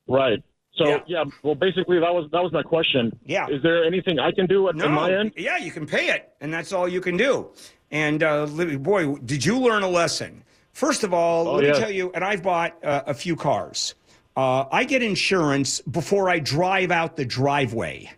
Right. 0.07 0.43
So 0.77 0.89
Yeah. 0.89 0.99
yeah. 1.07 1.25
well, 1.43 1.55
basically 1.55 2.01
that 2.01 2.13
was 2.13 2.29
that 2.33 2.43
was 2.43 2.53
my 2.53 2.63
question. 2.63 3.19
Yeah. 3.25 3.47
Is 3.49 3.63
there 3.63 3.85
anything 3.85 4.19
I 4.19 4.33
can 4.33 4.47
do 4.47 4.69
at 4.69 4.75
No, 4.75 4.87
on 4.87 4.93
my 4.93 5.13
end? 5.15 5.33
yeah, 5.37 5.57
you 5.57 5.71
can 5.71 5.87
pay 5.87 6.09
it, 6.09 6.33
and 6.41 6.53
that's 6.53 6.73
all 6.73 6.89
you 6.89 7.01
can 7.01 7.17
do. 7.17 7.51
And 7.91 8.23
uh, 8.23 8.47
boy, 8.47 9.15
did 9.17 9.45
you 9.45 9.59
learn 9.59 9.83
a 9.83 9.89
lesson? 9.89 10.43
First 10.73 11.05
of 11.05 11.15
all, 11.15 11.47
Oh, 11.47 11.53
let 11.55 11.65
yeah. 11.65 11.73
me 11.73 11.79
tell 11.79 11.91
you, 11.91 12.11
and 12.15 12.25
I've 12.25 12.43
bought 12.43 12.77
uh, 12.85 13.03
a 13.07 13.15
few 13.15 13.37
cars. 13.37 13.95
Uh, 14.37 14.65
I 14.73 14.83
get 14.83 15.01
insurance 15.01 15.81
before 15.83 16.29
I 16.29 16.41
drive 16.41 16.91
out 16.91 17.15
the 17.15 17.25
driveway. 17.25 18.11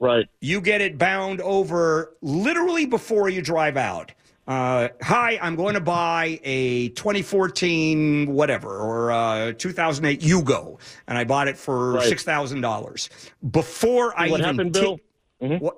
Right. 0.00 0.26
You 0.40 0.60
get 0.60 0.80
it 0.80 0.98
bound 0.98 1.40
over 1.40 2.14
literally 2.20 2.86
before 2.86 3.28
you 3.28 3.42
drive 3.42 3.76
out. 3.76 4.12
Uh, 4.46 4.88
hi, 5.00 5.38
I'm 5.40 5.56
going 5.56 5.74
to 5.74 5.80
buy 5.80 6.38
a 6.44 6.90
2014 6.90 8.26
whatever 8.32 8.68
or 8.78 9.10
uh, 9.10 9.52
2008 9.54 10.20
Yugo, 10.20 10.78
and 11.08 11.16
I 11.16 11.24
bought 11.24 11.48
it 11.48 11.56
for 11.56 11.92
Right. 11.94 12.06
six 12.06 12.24
thousand 12.24 12.60
dollars 12.60 13.08
before 13.52 14.12
I 14.18 14.28
what 14.28 14.40
even 14.40 14.56
happened, 14.56 14.72
Bill? 14.72 15.00
Mhm. 15.40 15.60
What? 15.60 15.76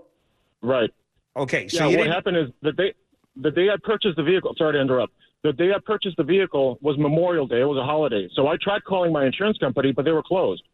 Right. 0.62 0.90
Okay, 1.36 1.68
so 1.68 1.88
yeah. 1.88 1.98
What 1.98 2.06
happened 2.08 2.38
is 2.38 2.48
that 2.62 2.76
they 2.76 2.94
the 3.36 3.52
day 3.52 3.68
I 3.70 3.76
purchased 3.84 4.16
the 4.16 4.24
vehicle. 4.24 4.52
Sorry 4.58 4.72
to 4.72 4.80
interrupt. 4.80 5.12
The 5.44 5.52
day 5.52 5.70
I 5.72 5.78
purchased 5.84 6.16
the 6.16 6.24
vehicle 6.24 6.78
was 6.80 6.98
Memorial 6.98 7.46
Day. 7.46 7.60
It 7.60 7.64
was 7.66 7.78
a 7.78 7.84
holiday. 7.84 8.28
So 8.34 8.48
I 8.48 8.56
tried 8.60 8.82
calling 8.82 9.12
my 9.12 9.26
insurance 9.26 9.58
company, 9.58 9.92
but 9.92 10.04
they 10.04 10.10
were 10.10 10.22
closed. 10.24 10.64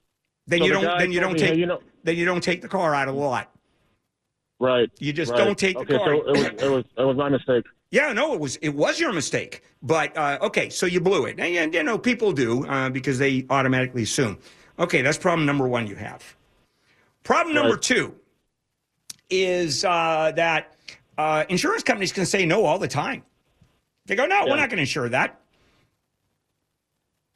Then 0.47 0.61
so 0.61 0.65
you 0.67 0.75
the 0.75 0.81
don't. 0.81 0.99
Then 0.99 1.13
you 1.13 1.21
don't 1.21 1.33
me, 1.35 1.39
take. 1.39 1.51
hey, 1.51 1.59
you 1.59 1.67
know- 1.67 1.81
then 2.05 2.17
you 2.17 2.25
don't 2.25 2.43
take 2.43 2.63
the 2.63 2.69
car 2.69 2.95
out 2.95 3.09
of 3.09 3.15
the 3.15 3.21
lot. 3.21 3.51
Right. 4.59 4.91
You 4.99 5.13
just 5.13 5.33
right. 5.33 5.39
don't 5.39 5.59
take 5.59 5.77
the 5.77 5.83
okay, 5.83 5.99
car. 5.99 6.07
so 6.07 6.29
it 6.29 6.37
was 6.37 6.63
it 6.63 6.71
was 6.71 6.85
it 6.99 7.05
was 7.05 7.17
my 7.17 7.29
mistake. 7.29 7.65
Yeah, 7.91 8.13
no, 8.13 8.33
it 8.33 8.41
was 8.41 8.57
it 8.57 8.71
was 8.71 8.99
your 8.99 9.13
mistake. 9.13 9.63
But 9.83 10.17
uh, 10.17 10.39
okay, 10.43 10.69
so 10.71 10.87
you 10.87 11.01
blew 11.01 11.27
it, 11.27 11.39
and, 11.39 11.75
you 11.75 11.83
know 11.83 11.99
people 11.99 12.33
do 12.33 12.65
uh, 12.67 12.89
because 12.89 13.19
they 13.19 13.45
automatically 13.51 14.05
assume. 14.05 14.39
Okay, 14.79 15.03
that's 15.03 15.19
problem 15.19 15.47
number 15.47 15.69
one. 15.69 15.87
You 15.87 15.97
have 15.97 16.37
problem 17.23 17.55
number 17.55 17.75
Right. 17.75 17.83
two 17.83 18.15
is 19.31 19.85
uh, 19.85 20.33
that 20.37 20.77
uh, 21.19 21.45
insurance 21.49 21.83
companies 21.83 22.13
can 22.13 22.27
say 22.27 22.47
no 22.47 22.65
all 22.65 22.79
the 22.79 22.89
time. 22.89 23.23
They 24.07 24.17
go, 24.17 24.27
no, 24.27 24.45
we're 24.47 24.57
not 24.57 24.69
going 24.69 24.79
to 24.79 24.83
insure 24.83 25.09
that. 25.09 25.41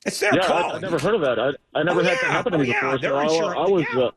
It's 0.06 0.20
their 0.20 0.34
Yeah, 0.34 0.46
call. 0.46 0.72
I, 0.72 0.76
I 0.76 0.78
never 0.78 0.98
heard 0.98 1.14
of 1.14 1.20
that. 1.22 1.38
I, 1.38 1.50
I 1.78 1.82
never 1.82 2.00
Oh, 2.00 2.04
had 2.04 2.12
yeah. 2.12 2.18
that 2.22 2.30
happen 2.30 2.52
to 2.52 2.58
Oh, 2.58 2.62
me 2.62 2.68
yeah. 2.68 2.80
before. 2.92 2.98
They're 2.98 3.28
So 3.28 3.46
I, 3.46 3.64
I 3.64 3.68
was 3.68 3.84
yeah. 3.94 4.00
uh, 4.04 4.10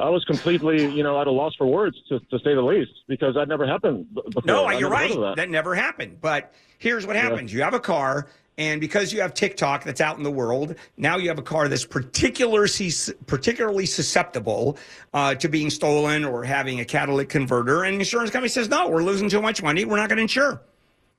I 0.00 0.08
was 0.10 0.24
completely, 0.26 0.86
you 0.94 1.02
know, 1.02 1.20
at 1.20 1.26
a 1.26 1.30
loss 1.32 1.54
for 1.56 1.66
words 1.66 1.96
to, 2.08 2.20
to 2.20 2.38
say 2.38 2.54
the 2.54 2.62
least 2.62 2.92
because 3.08 3.34
that 3.34 3.48
never 3.48 3.66
happened 3.66 4.06
before. 4.14 4.42
No, 4.44 4.70
you're 4.70 4.88
right. 4.90 5.12
That. 5.12 5.34
that. 5.36 5.50
never 5.50 5.74
happened. 5.74 6.20
But 6.20 6.52
here's 6.78 7.04
what 7.06 7.16
happens: 7.16 7.52
you 7.52 7.62
have 7.62 7.74
a 7.74 7.80
car, 7.80 8.28
and 8.58 8.80
because 8.80 9.12
you 9.12 9.20
have 9.22 9.34
TikTok 9.34 9.82
that's 9.82 10.00
out 10.00 10.16
in 10.16 10.22
the 10.22 10.30
world, 10.30 10.76
now 10.96 11.16
you 11.16 11.28
have 11.28 11.38
a 11.40 11.42
car 11.42 11.66
that's 11.66 11.84
particularly 11.84 12.92
particularly 13.26 13.86
susceptible 13.86 14.78
uh, 15.14 15.34
to 15.34 15.48
being 15.48 15.68
stolen 15.68 16.24
or 16.24 16.44
having 16.44 16.78
a 16.78 16.84
catalytic 16.84 17.28
converter. 17.28 17.82
And 17.82 17.96
the 17.96 18.00
insurance 18.00 18.30
company 18.30 18.50
says, 18.50 18.68
"No, 18.68 18.88
we're 18.88 19.02
losing 19.02 19.28
too 19.28 19.42
much 19.42 19.64
money. 19.64 19.84
We're 19.84 19.96
not 19.96 20.08
going 20.08 20.18
to 20.18 20.22
insure." 20.22 20.62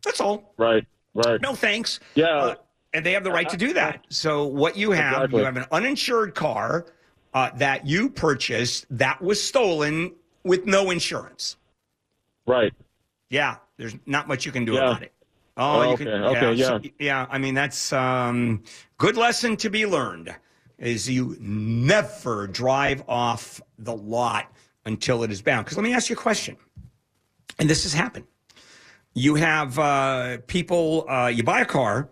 That's 0.06 0.22
all. 0.22 0.54
Right, 0.58 0.88
right. 1.13 1.41
No 1.41 1.54
thanks. 1.54 2.00
Yeah. 2.15 2.28
Uh, 2.28 2.56
and 2.93 3.06
they 3.06 3.13
have 3.13 3.23
the 3.23 3.32
right 3.32 3.47
to 3.49 3.58
do 3.58 3.73
that. 3.73 4.06
So 4.10 4.45
what 4.45 4.75
you 4.78 4.91
have, 4.91 5.13
Exactly. 5.15 5.39
you 5.39 5.45
have 5.45 5.58
an 5.58 5.65
uninsured 5.71 6.36
car 6.36 6.86
uh, 7.34 7.52
that 7.58 7.86
you 7.88 8.10
purchased 8.10 8.86
that 8.89 9.21
was 9.21 9.41
stolen 9.41 10.13
with 10.43 10.65
no 10.65 10.89
insurance. 10.89 11.58
Right. 12.47 12.73
Yeah. 13.30 13.58
There's 13.78 13.95
not 14.06 14.28
much 14.28 14.45
you 14.45 14.52
can 14.52 14.65
do 14.65 14.73
Yeah. 14.73 14.80
about 14.89 15.04
it. 15.04 15.13
Oh, 15.58 15.80
Oh, 15.80 15.84
you 15.84 15.89
okay, 15.93 16.04
can, 16.06 16.23
okay, 16.23 16.54
yeah, 16.54 16.65
so- 16.67 16.80
yeah. 16.84 16.89
yeah. 16.99 17.25
I 17.30 17.38
mean, 17.38 17.54
that's 17.54 17.91
um, 17.93 18.63
good 18.97 19.17
lesson 19.17 19.58
to 19.58 19.69
be 19.69 19.86
learned. 19.86 20.34
Is 20.78 21.10
you 21.10 21.36
never 21.41 22.47
drive 22.47 23.04
off 23.10 23.60
the 23.78 23.93
lot 23.93 24.49
until 24.86 25.23
it 25.23 25.32
is 25.32 25.41
bound. 25.41 25.65
Because 25.65 25.78
let 25.78 25.84
me 25.84 25.93
ask 25.93 26.10
you 26.10 26.15
a 26.15 26.17
question, 26.19 26.56
and 27.60 27.69
this 27.69 27.84
has 27.84 27.93
happened. 27.93 28.25
You 29.13 29.36
have 29.36 29.78
uh, 29.78 30.38
people. 30.47 31.06
Uh, 31.10 31.28
you 31.28 31.43
buy 31.43 31.60
a 31.60 31.65
car, 31.65 32.08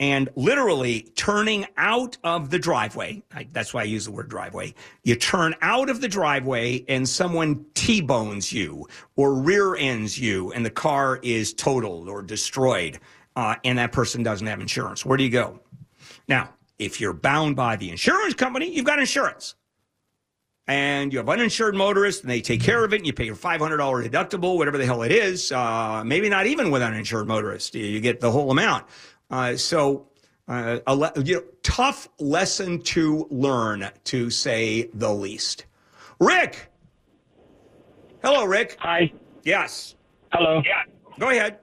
and 0.00 0.28
literally 0.34 1.02
turning 1.14 1.66
out 1.76 2.16
of 2.24 2.50
the 2.50 2.58
driveway. 2.58 3.22
I, 3.32 3.46
that's 3.52 3.72
why 3.72 3.82
I 3.82 3.84
use 3.84 4.06
the 4.06 4.10
word 4.10 4.28
driveway. 4.28 4.74
You 5.04 5.14
turn 5.14 5.54
out 5.62 5.88
of 5.88 6.00
the 6.00 6.08
driveway, 6.08 6.84
and 6.88 7.08
someone 7.08 7.64
T-bones 7.74 8.52
you 8.52 8.88
or 9.16 9.34
rear 9.34 9.76
ends 9.76 10.18
you, 10.18 10.52
and 10.52 10.66
the 10.66 10.70
car 10.70 11.20
is 11.22 11.54
totaled 11.54 12.08
or 12.08 12.22
destroyed, 12.22 12.98
uh, 13.36 13.56
and 13.64 13.78
that 13.78 13.92
person 13.92 14.22
doesn't 14.22 14.46
have 14.46 14.60
insurance. 14.60 15.04
Where 15.04 15.16
do 15.16 15.24
you 15.24 15.30
go? 15.30 15.60
Now, 16.26 16.50
if 16.78 17.00
you're 17.00 17.12
bound 17.12 17.56
by 17.56 17.76
the 17.76 17.90
insurance 17.90 18.34
company, 18.34 18.70
you've 18.70 18.84
got 18.84 18.98
insurance. 18.98 19.54
And 20.66 21.12
you 21.12 21.18
have 21.18 21.28
uninsured 21.28 21.74
motorists, 21.74 22.22
and 22.22 22.30
they 22.30 22.40
take 22.40 22.62
care 22.62 22.84
of 22.84 22.94
it, 22.94 22.96
and 22.96 23.06
you 23.06 23.12
pay 23.12 23.26
your 23.26 23.36
$500 23.36 23.58
deductible, 24.08 24.56
whatever 24.56 24.78
the 24.78 24.86
hell 24.86 25.02
it 25.02 25.12
is. 25.12 25.52
Uh, 25.52 26.02
maybe 26.04 26.30
not 26.30 26.46
even 26.46 26.70
with 26.70 26.80
uninsured 26.80 27.28
motorists. 27.28 27.74
You 27.74 28.00
get 28.00 28.20
the 28.20 28.30
whole 28.30 28.50
amount. 28.50 28.86
Uh, 29.30 29.56
so, 29.56 30.08
uh, 30.48 30.78
a 30.86 30.94
le- 30.94 31.12
you 31.24 31.34
know, 31.36 31.42
tough 31.62 32.08
lesson 32.18 32.80
to 32.82 33.26
learn, 33.30 33.90
to 34.04 34.30
say 34.30 34.90
the 34.94 35.12
least. 35.12 35.66
Rick. 36.20 36.70
Hello, 38.22 38.44
Rick. 38.44 38.76
Hi. 38.80 39.12
Yes. 39.42 39.96
Hello. 40.32 40.62
Yeah. 40.64 40.82
Go 41.18 41.30
ahead. 41.30 41.58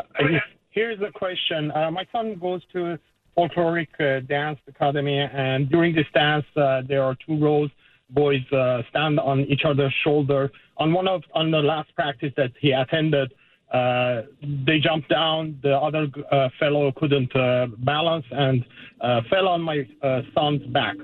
Uh, 0.00 0.24
Here's 0.70 0.98
the 1.00 1.10
question. 1.10 1.70
Uh, 1.70 1.90
my 1.90 2.06
son 2.12 2.36
goes 2.40 2.62
to 2.72 2.98
folkloric 3.36 3.88
uh, 4.00 4.20
dance 4.26 4.58
academy, 4.66 5.18
and 5.18 5.68
during 5.70 5.94
this 5.94 6.06
dance, 6.14 6.46
uh, 6.56 6.82
there 6.88 7.02
are 7.02 7.16
two 7.26 7.38
rows. 7.38 7.70
Boys 8.10 8.40
uh, 8.52 8.82
stand 8.90 9.20
on 9.20 9.40
each 9.40 9.62
other's 9.64 9.94
shoulder. 10.04 10.50
On 10.78 10.92
one 10.92 11.08
of 11.08 11.22
on 11.34 11.50
the 11.50 11.58
last 11.58 11.94
practice 11.94 12.32
that 12.36 12.52
he 12.60 12.72
attended, 12.72 13.32
uh, 13.72 14.22
they 14.66 14.78
jumped 14.78 15.08
down. 15.08 15.58
The 15.62 15.76
other 15.76 16.06
uh, 16.30 16.48
fellow 16.58 16.92
couldn't 16.94 17.34
uh, 17.34 17.68
balance 17.78 18.26
and 18.30 18.64
uh, 19.00 19.22
fell 19.30 19.48
on 19.48 19.62
my 19.62 19.88
uh, 20.02 20.20
son's 20.34 20.64
back. 20.66 20.96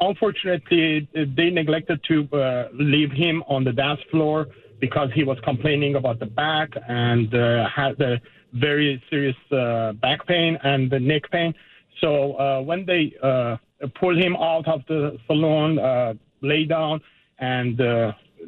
Unfortunately, 0.00 1.08
they 1.14 1.50
neglected 1.50 2.00
to 2.08 2.68
leave 2.72 3.12
him 3.12 3.42
on 3.48 3.64
the 3.64 3.72
dance 3.72 4.00
floor 4.10 4.46
because 4.80 5.10
he 5.14 5.24
was 5.24 5.38
complaining 5.44 5.96
about 5.96 6.18
the 6.18 6.26
back 6.26 6.70
and 6.88 7.30
had 7.68 8.00
a 8.00 8.20
very 8.54 9.02
serious 9.10 9.36
back 10.00 10.26
pain 10.26 10.58
and 10.64 10.90
the 10.90 10.98
neck 10.98 11.30
pain. 11.30 11.54
So 12.00 12.62
when 12.62 12.86
they 12.86 13.12
pulled 14.00 14.18
him 14.18 14.36
out 14.36 14.66
of 14.66 14.80
the 14.88 15.18
salon, 15.26 16.18
lay 16.40 16.64
down, 16.64 17.00
and 17.38 17.78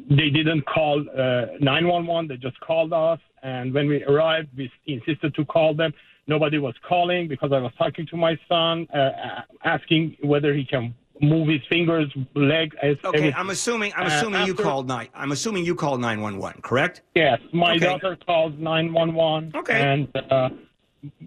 they 0.09 0.29
didn't 0.29 0.65
call 0.65 1.01
uh, 1.01 1.45
911. 1.59 2.27
They 2.27 2.37
just 2.37 2.59
called 2.59 2.93
us. 2.93 3.19
And 3.43 3.73
when 3.73 3.87
we 3.87 4.03
arrived, 4.05 4.49
we 4.57 4.71
insisted 4.87 5.35
to 5.35 5.45
call 5.45 5.73
them. 5.75 5.93
Nobody 6.27 6.57
was 6.57 6.73
calling 6.87 7.27
because 7.27 7.51
I 7.51 7.59
was 7.59 7.73
talking 7.77 8.07
to 8.07 8.17
my 8.17 8.37
son, 8.47 8.87
uh, 8.93 9.41
asking 9.65 10.15
whether 10.21 10.53
he 10.53 10.63
can 10.63 10.95
move 11.21 11.49
his 11.49 11.59
fingers, 11.69 12.09
leg. 12.33 12.73
as- 12.81 12.95
Okay, 13.03 13.07
everything. 13.17 13.33
I'm 13.35 13.49
assuming. 13.49 13.91
I'm 13.95 14.05
Uh, 14.05 14.15
assuming 14.15 14.45
you 14.45 14.53
after- 14.53 14.63
called 14.63 14.87
nine. 14.87 15.09
I'm 15.13 15.31
assuming 15.33 15.65
you 15.65 15.75
called 15.75 15.99
nine 15.99 16.21
one 16.21 16.37
one. 16.37 16.55
Correct? 16.61 17.01
Yes, 17.15 17.39
my 17.51 17.75
Okay. 17.75 17.85
daughter 17.85 18.17
called 18.25 18.57
911. 18.59 19.51
Okay. 19.55 19.79
And 19.81 20.07
uh, 20.31 20.49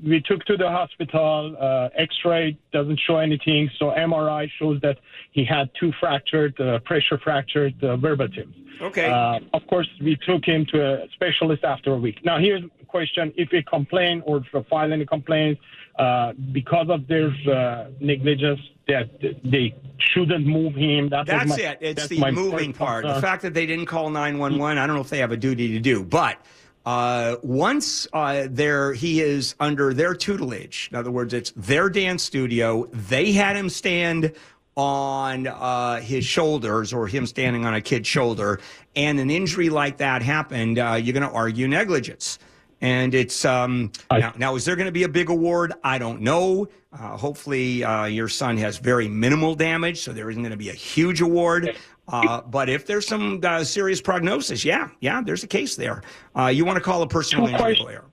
we 0.04 0.20
took 0.20 0.44
to 0.46 0.56
the 0.56 0.68
hospital. 0.68 1.56
Uh, 1.60 1.88
X-ray 1.96 2.58
doesn't 2.72 3.00
show 3.06 3.18
anything, 3.18 3.70
so 3.78 3.86
MRI 3.90 4.48
shows 4.58 4.80
that 4.82 4.98
he 5.32 5.44
had 5.44 5.70
two 5.78 5.92
fractured, 6.00 6.58
uh, 6.60 6.78
pressure 6.80 7.18
fractured 7.18 7.74
uh, 7.82 7.96
vertebrae. 7.96 8.46
Okay. 8.80 9.06
Uh, 9.06 9.40
of 9.52 9.66
course, 9.68 9.88
we 10.02 10.16
took 10.26 10.44
him 10.44 10.66
to 10.66 11.02
a 11.04 11.08
specialist 11.14 11.64
after 11.64 11.92
a 11.94 11.98
week. 11.98 12.24
Now, 12.24 12.38
here's 12.38 12.62
the 12.62 12.84
question: 12.86 13.32
If 13.36 13.50
we 13.52 13.62
complain 13.62 14.22
or 14.26 14.42
if 14.52 14.66
file 14.68 14.92
any 14.92 15.06
complaints 15.06 15.60
uh, 15.98 16.32
because 16.52 16.88
of 16.90 17.06
their 17.06 17.28
uh, 17.50 17.88
negligence, 18.00 18.60
that 18.88 19.10
they 19.44 19.74
shouldn't 19.98 20.46
move 20.46 20.74
him. 20.74 21.08
That 21.08 21.26
That's 21.26 21.50
my- 21.50 21.56
it. 21.56 21.78
It's 21.80 22.00
that's 22.02 22.08
the 22.08 22.30
moving 22.30 22.72
part. 22.72 23.04
The 23.04 23.20
fact 23.20 23.42
that 23.42 23.54
they 23.54 23.66
didn't 23.66 23.86
call 23.86 24.10
911, 24.10 24.78
I 24.78 24.86
don't 24.86 24.96
know 24.96 25.02
if 25.02 25.08
they 25.08 25.18
have 25.18 25.32
a 25.32 25.36
duty 25.36 25.68
to 25.72 25.80
do, 25.80 26.04
but 26.04 26.38
uh, 26.86 27.36
once 27.42 28.06
uh, 28.12 28.46
there 28.48 28.92
he 28.92 29.20
is 29.20 29.56
under 29.58 29.92
their 29.92 30.14
tutelage, 30.14 30.88
in 30.92 30.96
other 30.96 31.10
words, 31.10 31.34
it's 31.34 31.52
their 31.56 31.90
dance 31.90 32.22
studio, 32.22 32.86
they 32.92 33.32
had 33.32 33.56
him 33.56 33.68
stand 33.68 34.32
on 34.76 35.48
uh, 35.48 36.00
his 36.00 36.24
shoulders 36.24 36.92
or 36.92 37.08
him 37.08 37.26
standing 37.26 37.66
on 37.66 37.74
a 37.74 37.80
kid's 37.80 38.06
shoulder, 38.06 38.60
and 38.94 39.18
an 39.18 39.30
injury 39.30 39.68
like 39.68 39.96
that 39.96 40.22
happened, 40.22 40.78
uh, 40.78 40.94
you're 40.94 41.12
going 41.12 41.28
to 41.28 41.34
argue 41.34 41.66
negligence. 41.66 42.38
And 42.80 43.14
it's 43.14 43.44
um, 43.44 43.90
now, 44.12 44.34
now, 44.36 44.54
is 44.54 44.64
there 44.64 44.76
going 44.76 44.86
to 44.86 44.92
be 44.92 45.04
a 45.04 45.08
big 45.08 45.30
award? 45.30 45.72
I 45.82 45.98
don't 45.98 46.20
know. 46.20 46.68
Uh, 46.92 47.16
hopefully, 47.16 47.82
uh, 47.82 48.04
your 48.04 48.28
son 48.28 48.56
has 48.58 48.78
very 48.78 49.08
minimal 49.08 49.54
damage, 49.54 50.00
so 50.00 50.12
there 50.12 50.30
isn't 50.30 50.42
going 50.42 50.50
to 50.50 50.58
be 50.58 50.68
a 50.68 50.74
huge 50.74 51.20
award. 51.20 51.76
Uh, 52.08 52.40
but 52.42 52.68
if 52.68 52.86
there's 52.86 53.06
some 53.06 53.40
uh, 53.42 53.64
serious 53.64 54.00
prognosis, 54.00 54.64
yeah, 54.64 54.88
yeah, 55.00 55.20
there's 55.24 55.42
a 55.42 55.46
case 55.46 55.74
there. 55.74 56.02
Uh, 56.38 56.46
you 56.46 56.64
want 56.64 56.76
to 56.76 56.82
call 56.82 57.02
a 57.02 57.08
personal 57.08 57.46
injury 57.46 57.58
questions. 57.58 57.86
lawyer. 57.86 58.04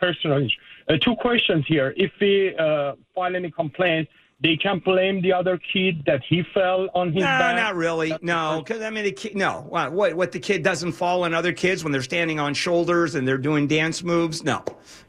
personal 0.00 0.38
injury. 0.38 0.58
Uh, 0.88 0.96
two 0.96 1.14
questions 1.16 1.64
here. 1.66 1.94
If 1.96 2.12
we 2.20 2.54
uh, 2.56 2.94
file 3.14 3.36
any 3.36 3.50
complaints, 3.50 4.10
they 4.44 4.58
can 4.58 4.78
blame 4.78 5.22
the 5.22 5.32
other 5.32 5.58
kid 5.72 6.02
that 6.04 6.20
he 6.28 6.42
fell 6.52 6.86
on 6.94 7.06
his 7.08 7.22
No, 7.22 7.26
back. 7.26 7.56
not 7.56 7.74
really. 7.74 8.14
No, 8.20 8.62
because 8.62 8.82
I 8.82 8.90
mean, 8.90 9.04
the 9.04 9.12
kid, 9.12 9.34
no. 9.34 9.64
What, 9.70 9.92
what? 9.92 10.14
What? 10.14 10.32
The 10.32 10.38
kid 10.38 10.62
doesn't 10.62 10.92
fall 10.92 11.24
on 11.24 11.32
other 11.32 11.52
kids 11.54 11.82
when 11.82 11.92
they're 11.92 12.02
standing 12.02 12.38
on 12.38 12.52
shoulders 12.52 13.14
and 13.14 13.26
they're 13.26 13.38
doing 13.38 13.66
dance 13.66 14.02
moves. 14.02 14.44
No, 14.44 14.62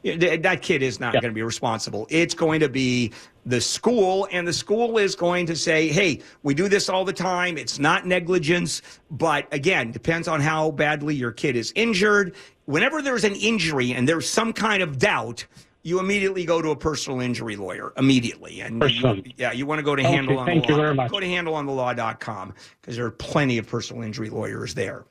that 0.03 0.61
kid 0.61 0.81
is 0.81 1.01
not 1.01 1.11
going 1.11 1.25
to 1.25 1.31
be 1.33 1.43
responsible. 1.43 2.07
It's 2.09 2.33
going 2.33 2.61
to 2.61 2.69
be 2.69 3.11
the 3.45 3.59
school, 3.59 4.25
and 4.31 4.47
the 4.47 4.53
school 4.53 4.97
is 4.97 5.15
going 5.15 5.45
to 5.47 5.55
say, 5.57 5.89
"Hey, 5.89 6.21
we 6.43 6.53
do 6.53 6.69
this 6.69 6.87
all 6.87 7.03
the 7.03 7.13
time. 7.13 7.57
It's 7.57 7.77
not 7.77 8.07
negligence, 8.07 8.81
but 9.11 9.53
again, 9.53 9.91
depends 9.91 10.29
on 10.29 10.39
how 10.39 10.71
badly 10.71 11.13
your 11.13 11.33
kid 11.33 11.57
is 11.57 11.73
injured. 11.75 12.35
Whenever 12.67 13.01
there's 13.01 13.25
an 13.25 13.35
injury 13.35 13.91
and 13.91 14.07
there's 14.07 14.29
some 14.29 14.53
kind 14.53 14.81
of 14.81 14.97
doubt." 14.97 15.45
You 15.85 15.99
immediately 15.99 16.45
go 16.45 16.63
to 16.63 16.71
a 16.71 16.75
personal 16.75 17.21
injury 17.21 17.55
lawyer 17.55 17.93
immediately, 17.95 18.61
and 18.61 18.81
you- 18.89 19.21
yeah, 19.37 19.51
you 19.51 19.67
want 19.67 19.77
to 19.77 19.83
go 19.83 19.95
to 19.95 20.01
Okay, 20.01 20.11
Handel 20.15 20.39
on 20.39 20.47
thank 20.47 20.63
the 20.63 20.69
you 20.69 20.75
law. 20.77 20.81
very 20.81 20.95
much. 20.95 21.11
Go 21.11 21.19
to 21.19 21.25
handelonthelaw.com 21.27 22.55
because 22.81 22.95
there 22.95 23.05
are 23.05 23.11
plenty 23.11 23.59
of 23.59 23.67
personal 23.67 24.01
injury 24.01 24.31
lawyers 24.31 24.73
there. 24.73 25.05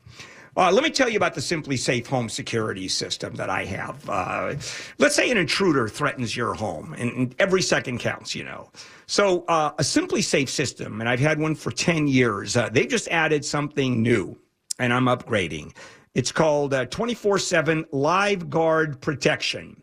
Uh, 0.56 0.72
let 0.72 0.82
me 0.82 0.90
tell 0.90 1.08
you 1.08 1.16
about 1.16 1.32
the 1.34 1.40
SimpliSafe 1.40 2.08
home 2.08 2.28
security 2.28 2.88
system 2.88 3.36
that 3.36 3.48
I 3.50 3.64
have. 3.66 4.08
Uh, 4.10 4.54
let's 4.98 5.14
say 5.14 5.30
an 5.30 5.36
intruder 5.36 5.86
threatens 5.86 6.36
your 6.36 6.54
home, 6.54 6.92
and, 6.98 7.36
every 7.38 7.62
second 7.62 8.00
counts, 8.00 8.34
you 8.34 8.42
know. 8.42 8.68
So, 9.06 9.44
uh, 9.46 9.70
a 9.78 9.82
SimpliSafe 9.82 10.48
system, 10.48 11.00
and 11.00 11.08
I've 11.08 11.20
had 11.20 11.38
one 11.38 11.54
for 11.54 11.70
10 11.70 12.08
years, 12.08 12.56
uh, 12.56 12.68
they 12.68 12.84
just 12.84 13.06
added 13.08 13.44
something 13.44 14.02
new, 14.02 14.36
and 14.80 14.92
I'm 14.92 15.04
upgrading. 15.04 15.72
It's 16.16 16.32
called 16.32 16.74
24 16.90 17.38
7 17.38 17.84
Live 17.92 18.50
Guard 18.50 19.00
Protection. 19.00 19.80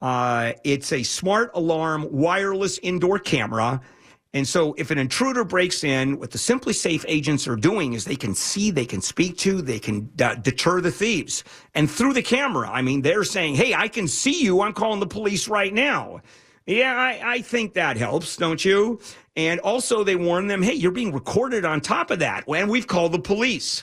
Uh, 0.00 0.52
it's 0.64 0.92
a 0.92 1.02
smart 1.02 1.50
alarm 1.54 2.08
wireless 2.10 2.78
indoor 2.78 3.18
camera. 3.18 3.80
And 4.32 4.46
so 4.46 4.74
if 4.78 4.92
an 4.92 4.98
intruder 4.98 5.42
breaks 5.44 5.82
in, 5.82 6.18
what 6.20 6.30
the 6.30 6.38
SimpliSafe 6.38 7.04
agents 7.08 7.48
are 7.48 7.56
doing 7.56 7.94
is 7.94 8.04
they 8.04 8.14
can 8.16 8.34
see, 8.34 8.70
they 8.70 8.86
can 8.86 9.00
speak 9.00 9.36
to, 9.38 9.60
they 9.60 9.80
can 9.80 10.08
uh, 10.22 10.36
deter 10.36 10.80
the 10.80 10.92
thieves. 10.92 11.42
And 11.74 11.90
through 11.90 12.12
the 12.12 12.22
camera, 12.22 12.70
I 12.70 12.80
mean, 12.80 13.02
they're 13.02 13.24
saying, 13.24 13.56
hey, 13.56 13.74
I 13.74 13.88
can 13.88 14.06
see 14.06 14.42
you. 14.42 14.60
I'm 14.60 14.72
calling 14.72 15.00
the 15.00 15.06
police 15.06 15.48
right 15.48 15.74
now. 15.74 16.20
Yeah, 16.66 16.94
I, 16.94 17.20
I 17.24 17.40
think 17.40 17.74
that 17.74 17.96
helps, 17.96 18.36
don't 18.36 18.64
you? 18.64 19.00
And 19.34 19.58
also, 19.60 20.04
they 20.04 20.14
warn 20.14 20.46
them, 20.46 20.62
hey, 20.62 20.74
you're 20.74 20.92
being 20.92 21.12
recorded 21.12 21.64
on 21.64 21.80
top 21.80 22.12
of 22.12 22.20
that. 22.20 22.44
And 22.46 22.70
we've 22.70 22.86
called 22.86 23.10
the 23.12 23.18
police. 23.18 23.82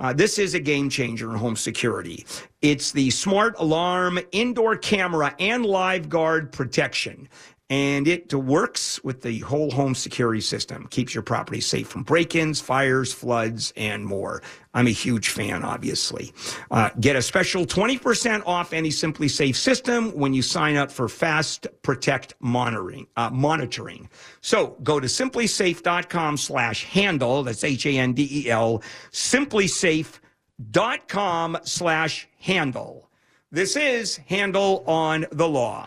Uh, 0.00 0.12
this 0.12 0.38
is 0.38 0.54
a 0.54 0.60
game 0.60 0.88
changer 0.88 1.30
in 1.30 1.36
home 1.36 1.56
security. 1.56 2.24
It's 2.62 2.92
the 2.92 3.10
smart 3.10 3.54
alarm, 3.58 4.18
indoor 4.30 4.76
camera, 4.76 5.34
and 5.40 5.66
live 5.66 6.08
guard 6.08 6.52
protection. 6.52 7.28
And 7.70 8.08
it 8.08 8.32
works 8.32 9.02
with 9.04 9.20
the 9.20 9.40
whole 9.40 9.70
home 9.70 9.94
security 9.94 10.40
system, 10.40 10.86
keeps 10.88 11.14
your 11.14 11.22
property 11.22 11.60
safe 11.60 11.86
from 11.88 12.02
break 12.02 12.34
ins, 12.34 12.60
fires, 12.60 13.12
floods, 13.12 13.74
and 13.76 14.06
more. 14.06 14.42
I'm 14.72 14.86
a 14.86 14.90
huge 14.90 15.28
fan, 15.28 15.64
obviously. 15.64 16.32
Uh, 16.70 16.88
get 16.98 17.14
a 17.14 17.20
special 17.22 17.66
20% 17.66 18.42
off 18.46 18.72
any 18.72 18.88
SimpliSafe 18.88 19.56
system 19.56 20.12
when 20.12 20.32
you 20.32 20.40
sign 20.40 20.76
up 20.76 20.90
for 20.90 21.08
Fast 21.08 21.66
Protect 21.82 22.32
monitoring. 22.40 23.06
Uh, 23.16 23.28
monitoring. 23.30 24.08
So 24.40 24.78
go 24.82 24.98
to 24.98 25.06
simplisafe.com 25.06 26.38
slash 26.38 26.84
handel. 26.84 27.42
That's 27.42 27.64
H 27.64 27.84
A 27.84 27.98
N 27.98 28.14
D 28.14 28.46
E 28.46 28.50
L. 28.50 28.82
SimpliSafe.com 29.12 31.58
slash 31.64 32.28
handel 32.40 33.10
This 33.50 33.76
is 33.76 34.18
Handel 34.26 34.84
on 34.86 35.26
the 35.32 35.48
Law. 35.48 35.86